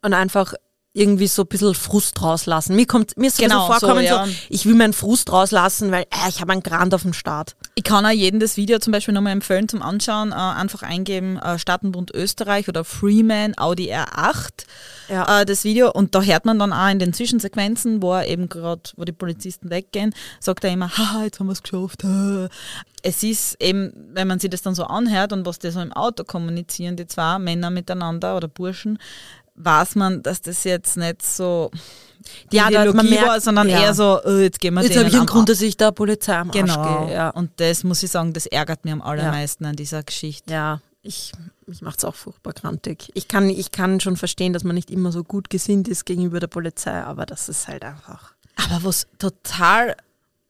[0.00, 0.54] Und einfach
[0.98, 2.74] irgendwie so ein bisschen Frust rauslassen.
[2.74, 4.28] Mir kommt mir ist so Genau, bisschen vorkommen, so, so, ja.
[4.48, 7.54] ich will meinen Frust rauslassen, weil äh, ich habe einen Grand auf dem Start.
[7.74, 10.32] Ich kann auch jedem das Video zum Beispiel nochmal empfehlen zum Anschauen.
[10.32, 14.48] Äh, einfach eingeben äh, Staatenbund Österreich oder Freeman Audi R8.
[15.08, 15.40] Ja.
[15.40, 15.92] Äh, das Video.
[15.92, 19.12] Und da hört man dann auch in den Zwischensequenzen, wo er eben gerade, wo die
[19.12, 22.04] Polizisten weggehen, sagt er immer, haha, jetzt haben wir es geschafft.
[22.04, 22.48] äh."
[23.02, 25.92] Es ist eben, wenn man sich das dann so anhört und was die so im
[25.92, 28.98] Auto kommunizieren, die zwei Männer miteinander oder Burschen,
[29.58, 31.70] weiß man, dass das jetzt nicht so
[32.52, 33.80] die Ja, da- Ideologie merkt- war, sondern ja.
[33.82, 36.36] eher so, äh, jetzt gehen wir Jetzt habe ich einen Grund, dass ich der Polizei
[36.36, 36.74] am Genau.
[36.78, 37.14] Arsch gehe.
[37.14, 37.30] Ja.
[37.30, 40.52] Und das muss ich sagen, das ärgert mir am allermeisten an dieser Geschichte.
[40.52, 41.32] Ja, ich,
[41.66, 43.10] mich macht es auch furchtbar grantig.
[43.14, 46.40] Ich kann, ich kann schon verstehen, dass man nicht immer so gut gesinnt ist gegenüber
[46.40, 48.32] der Polizei, aber das ist halt einfach.
[48.56, 49.96] Aber was total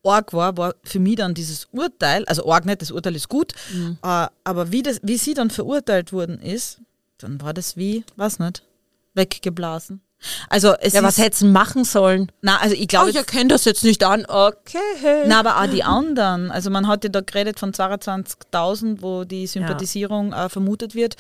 [0.04, 3.52] arg war, war für mich dann dieses Urteil, also arg nicht, das Urteil ist gut,
[3.74, 3.98] Mhm.
[4.02, 6.78] äh, aber wie, das, wie sie dann verurteilt worden ist,
[7.18, 8.62] dann war das wie, was nicht,
[9.14, 10.00] weggeblasen.
[10.48, 12.32] Also es Ja, was hätten machen sollen?
[12.42, 14.24] na, also ich Oh, glaube, ich erkenne das jetzt nicht an.
[14.26, 15.24] Okay.
[15.26, 16.50] Na, aber auch die anderen.
[16.50, 21.14] Also man hat ja da geredet von 22.000, wo die Sympathisierung äh, vermutet wird.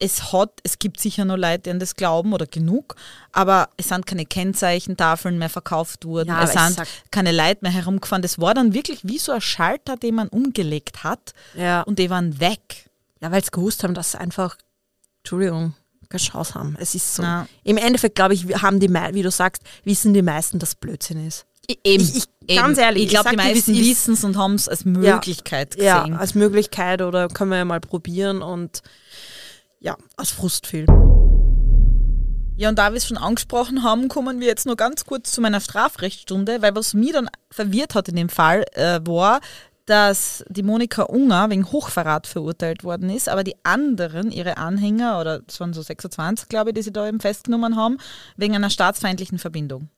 [0.00, 2.94] Es hat, es gibt sicher noch Leute, die an das glauben oder genug,
[3.32, 7.72] aber es sind keine Kennzeichentafeln mehr verkauft worden, Ja, es sind sag- keine Leute mehr
[7.72, 8.22] herumgefahren.
[8.22, 11.80] Das war dann wirklich wie so ein Schalter, den man umgelegt hat Ja.
[11.82, 12.88] und die waren weg.
[13.20, 14.56] Ja, weil sie gewusst haben, dass einfach,
[15.24, 15.74] Entschuldigung,
[16.08, 16.76] keine Chance haben.
[16.80, 17.22] Es ist so.
[17.22, 17.46] Na.
[17.64, 21.44] Im Endeffekt, glaube ich, haben die, wie du sagst, wissen die meisten, dass Blödsinn ist.
[21.84, 22.02] Eben.
[22.02, 25.76] Ich- ich- ganz ehrlich, ich glaube, die meisten wissen es und haben es als Möglichkeit
[25.80, 26.16] Ja, gesehen.
[26.16, 28.80] als Möglichkeit oder können wir ja mal probieren und
[29.80, 30.86] ja, als Frustfilm.
[32.56, 35.40] Ja, und da wir es schon angesprochen haben, kommen wir jetzt nur ganz kurz zu
[35.40, 39.40] meiner Strafrechtsstunde, weil was mich dann verwirrt hat in dem Fall, äh, war,
[39.88, 45.40] dass die Monika Unger wegen Hochverrat verurteilt worden ist, aber die anderen, ihre Anhänger, oder
[45.48, 47.96] es waren so 26, glaube ich, die sie da eben festgenommen haben,
[48.36, 49.88] wegen einer staatsfeindlichen Verbindung.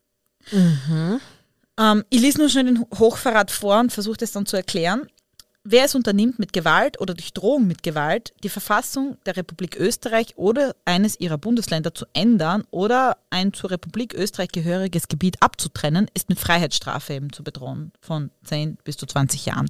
[1.76, 5.08] Ähm, ich lese nur schnell den Hochverrat vor und versuche das dann zu erklären.
[5.62, 10.38] Wer es unternimmt, mit Gewalt oder durch Drohung mit Gewalt die Verfassung der Republik Österreich
[10.38, 16.30] oder eines ihrer Bundesländer zu ändern oder ein zur Republik Österreich gehöriges Gebiet abzutrennen, ist
[16.30, 19.68] mit Freiheitsstrafe eben zu bedrohen, von 10 bis zu 20 Jahren.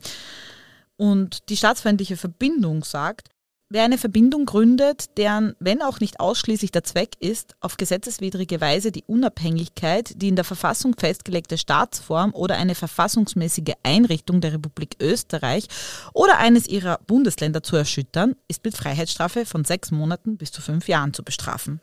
[0.96, 3.30] Und die staatsfeindliche Verbindung sagt,
[3.70, 8.90] wer eine Verbindung gründet, deren, wenn auch nicht ausschließlich der Zweck ist, auf gesetzeswidrige Weise
[8.90, 15.68] die Unabhängigkeit, die in der Verfassung festgelegte Staatsform oder eine verfassungsmäßige Einrichtung der Republik Österreich
[16.12, 20.88] oder eines ihrer Bundesländer zu erschüttern, ist mit Freiheitsstrafe von sechs Monaten bis zu fünf
[20.88, 21.80] Jahren zu bestrafen.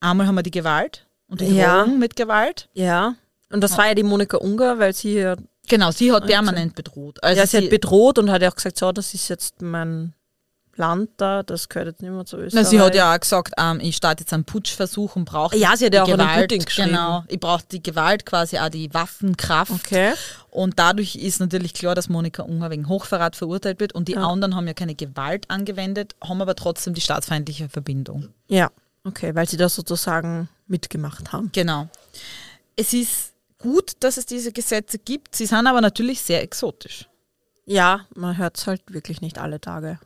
[0.00, 1.82] Einmal haben wir die Gewalt und die Ja.
[1.82, 2.68] Drohung mit Gewalt.
[2.74, 3.14] Ja.
[3.50, 5.36] Und das war ja die Monika Unger, weil sie ja,
[5.66, 7.22] Genau, sie hat permanent bedroht.
[7.24, 9.62] Also ja, sie sie hat bedroht und hat ja auch gesagt, so, das ist jetzt
[9.62, 10.12] mein
[10.76, 12.64] Land da, das gehört jetzt nicht mehr zu Österreich.
[12.64, 15.76] Na, sie hat ja auch gesagt, ähm, ich starte jetzt einen Putschversuch und brauche Ja,
[15.76, 16.48] sie hat ja auch Gewalt.
[16.48, 16.88] Putin geschrieben.
[16.88, 19.72] Genau, ich brauche die Gewalt, quasi auch die Waffenkraft.
[19.72, 20.12] Okay.
[20.50, 24.54] Und dadurch ist natürlich klar, dass Monika Unger wegen Hochverrat verurteilt wird und die anderen
[24.54, 28.28] haben ja keine Gewalt angewendet, haben aber trotzdem die staatsfeindliche Verbindung.
[28.46, 28.70] Ja,
[29.04, 31.50] okay, weil sie das sozusagen mitgemacht haben.
[31.52, 31.88] Genau.
[32.76, 37.08] Es ist gut, dass es diese Gesetze gibt, sie sind aber natürlich sehr exotisch.
[37.66, 39.98] Ja, man hört es halt wirklich nicht alle Tage.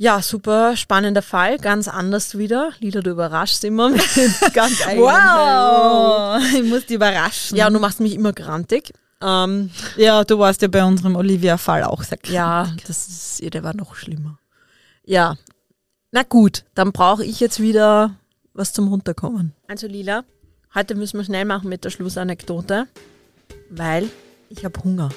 [0.00, 2.70] Ja, super spannender Fall, ganz anders wieder.
[2.78, 4.00] Lila, du überraschst immer mit
[4.54, 7.58] ganz eigenen Wow, ich muss die überraschen.
[7.58, 8.92] Ja, du machst mich immer grantig.
[9.20, 13.64] Ähm, ja, du warst ja bei unserem Olivia-Fall auch sehr ja, das ist, ja, der
[13.64, 14.38] war noch schlimmer.
[15.04, 15.36] Ja,
[16.12, 18.14] na gut, dann brauche ich jetzt wieder
[18.54, 19.52] was zum Runterkommen.
[19.66, 20.22] Also Lila,
[20.76, 22.86] heute müssen wir schnell machen mit der Schlussanekdote,
[23.68, 24.08] weil
[24.48, 25.08] ich habe Hunger.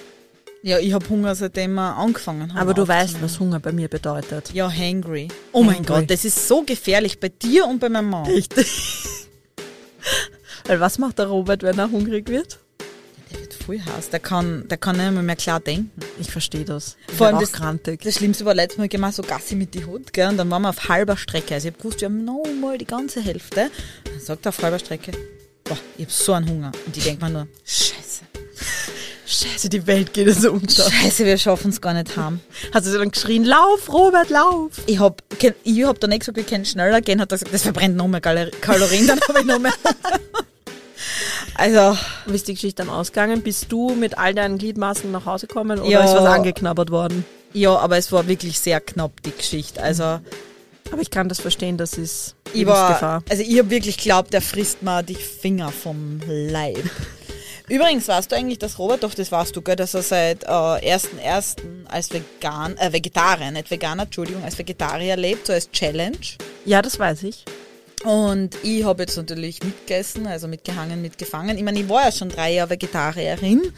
[0.63, 2.59] Ja, ich habe Hunger, seitdem wir angefangen haben.
[2.59, 4.53] Aber du weißt, was Hunger bei mir bedeutet.
[4.53, 5.27] Ja, hangry.
[5.51, 6.01] Oh mein Hangry.
[6.01, 8.27] Gott, das ist so gefährlich bei dir und bei meinem Mann.
[8.27, 8.67] Richtig.
[10.67, 12.59] Weil was macht der Robert, wenn er hungrig wird?
[13.31, 14.09] Der wird voll heiß.
[14.11, 15.89] Der kann, der kann nicht mehr, mehr klar denken.
[16.19, 16.95] Ich verstehe das.
[17.07, 17.97] Ich Vor allem das-.
[18.03, 20.29] Das Schlimmste war letztes Mal, gehen wir so Gassi mit die Hut, gell?
[20.29, 21.55] Und dann waren wir auf halber Strecke.
[21.55, 23.71] Also ich hab gewusst, wir haben noch mal die ganze Hälfte.
[24.03, 25.11] Dann sagt er auf halber Strecke,
[25.63, 26.71] boah, ich hab so einen Hunger.
[26.85, 28.00] Und ich denk mir nur, scheiße.
[29.31, 30.89] Scheiße, die Welt geht jetzt unter.
[30.89, 32.41] Scheiße, wir schaffen es gar nicht haben.
[32.73, 34.71] Hast du dann geschrien, lauf, Robert, lauf.
[34.87, 35.21] Ich hab,
[35.63, 38.07] ich hab dann nicht gesagt, wir können schneller gehen, hat er gesagt, das verbrennt noch
[38.07, 39.73] mehr Kalor- Kalorien, dann habe ich noch mehr.
[41.55, 43.41] also, Wie ist die Geschichte dann ausgegangen?
[43.41, 46.03] Bist du mit all deinen Gliedmaßen nach Hause gekommen oder Ja.
[46.03, 47.25] ist was angeknabbert worden?
[47.53, 49.81] ja, aber es war wirklich sehr knapp, die Geschichte.
[49.83, 54.33] Also, Aber ich kann das verstehen, das ist ich war, also ich habe wirklich geglaubt,
[54.33, 56.79] der frisst mir die Finger vom Leib.
[57.71, 60.47] Übrigens, weißt du eigentlich, dass Robert, doch das warst du, gell, dass er seit äh,
[60.47, 61.55] 1.1.
[61.87, 66.17] als Vegan, äh, Vegetarier, nicht Veganer, Entschuldigung, als Vegetarier lebt, so als Challenge.
[66.65, 67.45] Ja, das weiß ich.
[68.03, 71.57] Und ich habe jetzt natürlich mitgegessen, also mitgehangen, mitgefangen.
[71.57, 73.71] Ich meine, ich war ja schon drei Jahre Vegetarierin.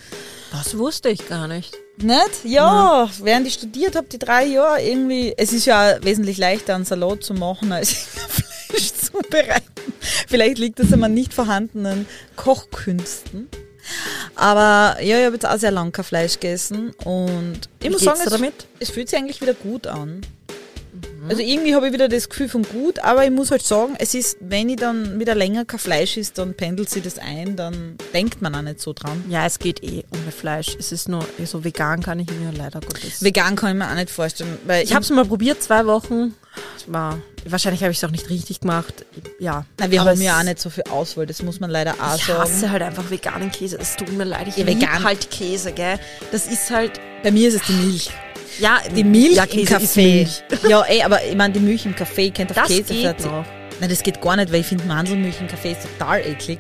[0.52, 1.78] Das wusste ich gar nicht.
[1.98, 2.46] Nicht?
[2.46, 6.86] Ja, während ich studiert habe, die drei Jahre, irgendwie, es ist ja wesentlich leichter, einen
[6.86, 7.92] Salat zu machen, als
[8.72, 9.94] Fleisch zubereiten.
[10.28, 13.50] Vielleicht liegt es an meinen nicht vorhandenen Kochkünsten.
[14.36, 18.02] Aber ja, ich habe jetzt auch sehr lange kein Fleisch gegessen und ich Wie muss
[18.02, 18.54] sagen, es, damit?
[18.80, 20.22] es fühlt sich eigentlich wieder gut an.
[21.30, 24.14] Also irgendwie habe ich wieder das Gefühl von gut, aber ich muss halt sagen, es
[24.14, 27.98] ist, wenn ich dann wieder länger kein Fleisch isst, dann pendelt sich das ein, dann
[28.14, 29.24] denkt man auch nicht so dran.
[29.30, 30.76] Ja, es geht eh ohne Fleisch.
[30.80, 33.24] Es ist nur, so vegan kann ich mir leider Gottes.
[33.24, 36.34] Vegan kann ich mir auch nicht vorstellen, weil Ich habe es mal probiert, zwei Wochen.
[36.78, 39.06] Es war, wahrscheinlich habe ich es auch nicht richtig gemacht.
[39.40, 39.66] Ja.
[39.80, 42.26] Na, wir haben ja auch nicht so viel Auswahl, das muss man leider auch Ich
[42.26, 42.40] sagen.
[42.42, 43.78] hasse halt einfach veganen Käse.
[43.82, 44.48] Es tut mir leid.
[44.50, 46.00] Ich Ja, vegan- halt Käse, gell.
[46.32, 48.10] Das ist halt, Bei mir ist es die Milch.
[48.60, 50.28] ja, Die Milch ja, im Kaffee.
[50.70, 53.46] Ja, ey, aber ich meine, die Milch im Kaffee, könnte auf Das Käse geht noch.
[53.80, 56.60] Nein, das geht gar nicht, weil ich finde Mandelmilch im Kaffee ist total eklig.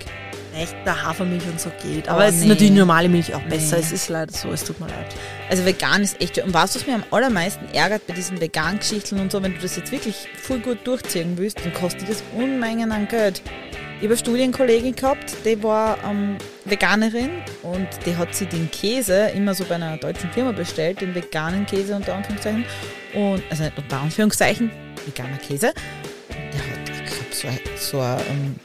[0.56, 2.08] Echt, der Hafermilch und so geht.
[2.08, 2.42] Oh, Aber es nee.
[2.42, 3.78] ist natürlich normale Milch auch besser.
[3.78, 3.84] Nee.
[3.84, 5.08] Es ist leider so, es tut mir leid.
[5.50, 6.38] Also vegan ist echt.
[6.38, 9.54] Und weißt du, was mir am allermeisten ärgert bei diesen veganen Geschichten und so, wenn
[9.54, 13.42] du das jetzt wirklich voll gut durchziehen willst, dann kostet das Unmengen an Geld.
[13.98, 17.30] Ich habe eine Studienkollegin gehabt, die war ähm, Veganerin
[17.62, 21.66] und die hat sich den Käse immer so bei einer deutschen Firma bestellt, den veganen
[21.66, 22.66] Käse unter Anführungszeichen.
[23.14, 24.72] Und, also nicht unter Anführungszeichen,
[25.06, 25.74] veganer Käse.
[26.30, 28.56] Der hat so ein, so ein ähm,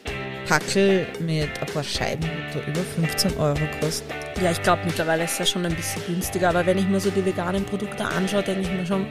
[0.49, 4.11] Packel mit ein paar Scheiben da über 15 Euro kostet.
[4.43, 7.11] Ja, ich glaube mittlerweile ist das schon ein bisschen günstiger, aber wenn ich mir so
[7.11, 9.07] die veganen Produkte anschaue, denke ich mir schon,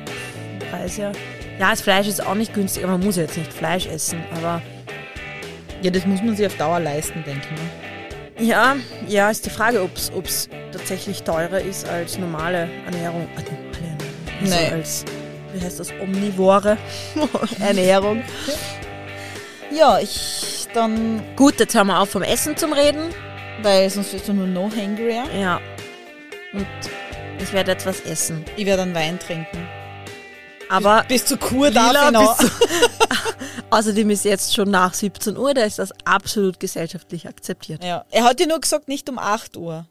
[0.71, 1.11] Preis ja.
[1.59, 4.61] Ja, das Fleisch ist auch nicht günstig, aber man muss jetzt nicht Fleisch essen, aber
[5.81, 8.45] Ja, das muss man sich auf Dauer leisten, denke ich mal.
[8.45, 8.75] ja,
[9.07, 13.27] ja, ist die Frage, ob es tatsächlich teurer ist als normale Ernährung.
[13.37, 13.97] Äh, normale Ernährung.
[14.41, 14.71] Also Nee.
[14.73, 15.05] als,
[15.53, 16.77] wie heißt das, omnivore
[17.59, 18.23] Ernährung.
[19.69, 23.09] Ja, ich dann, Gut, jetzt hören wir auf vom Essen zum Reden.
[23.61, 25.23] weil sonst wirst du nur noch hangrier.
[25.37, 25.59] Ja.
[26.53, 26.65] Und
[27.39, 28.45] ich werde etwas essen.
[28.55, 29.67] Ich werde dann Wein trinken.
[30.69, 32.39] Aber Bis zur Kur darf ich noch.
[33.69, 37.83] außerdem ist jetzt schon nach 17 Uhr, da ist das absolut gesellschaftlich akzeptiert.
[37.83, 38.05] Ja.
[38.11, 39.85] Er hat dir nur gesagt, nicht um 8 Uhr.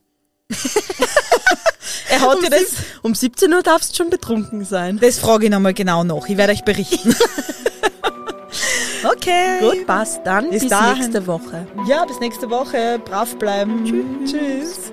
[2.11, 4.99] er hat Um, dir das, um 17 Uhr darfst du schon betrunken sein.
[5.01, 6.27] das frage ich nochmal genau nach.
[6.29, 7.15] Ich werde euch berichten.
[9.05, 9.59] okay.
[9.61, 10.21] Gut, passt.
[10.25, 11.67] Dann Bis bis, nächste Woche.
[11.89, 13.01] Ja, bis nächste Woche.
[13.05, 13.85] Brav bleiben.
[13.85, 14.31] Tschüss.
[14.31, 14.93] Tschüss.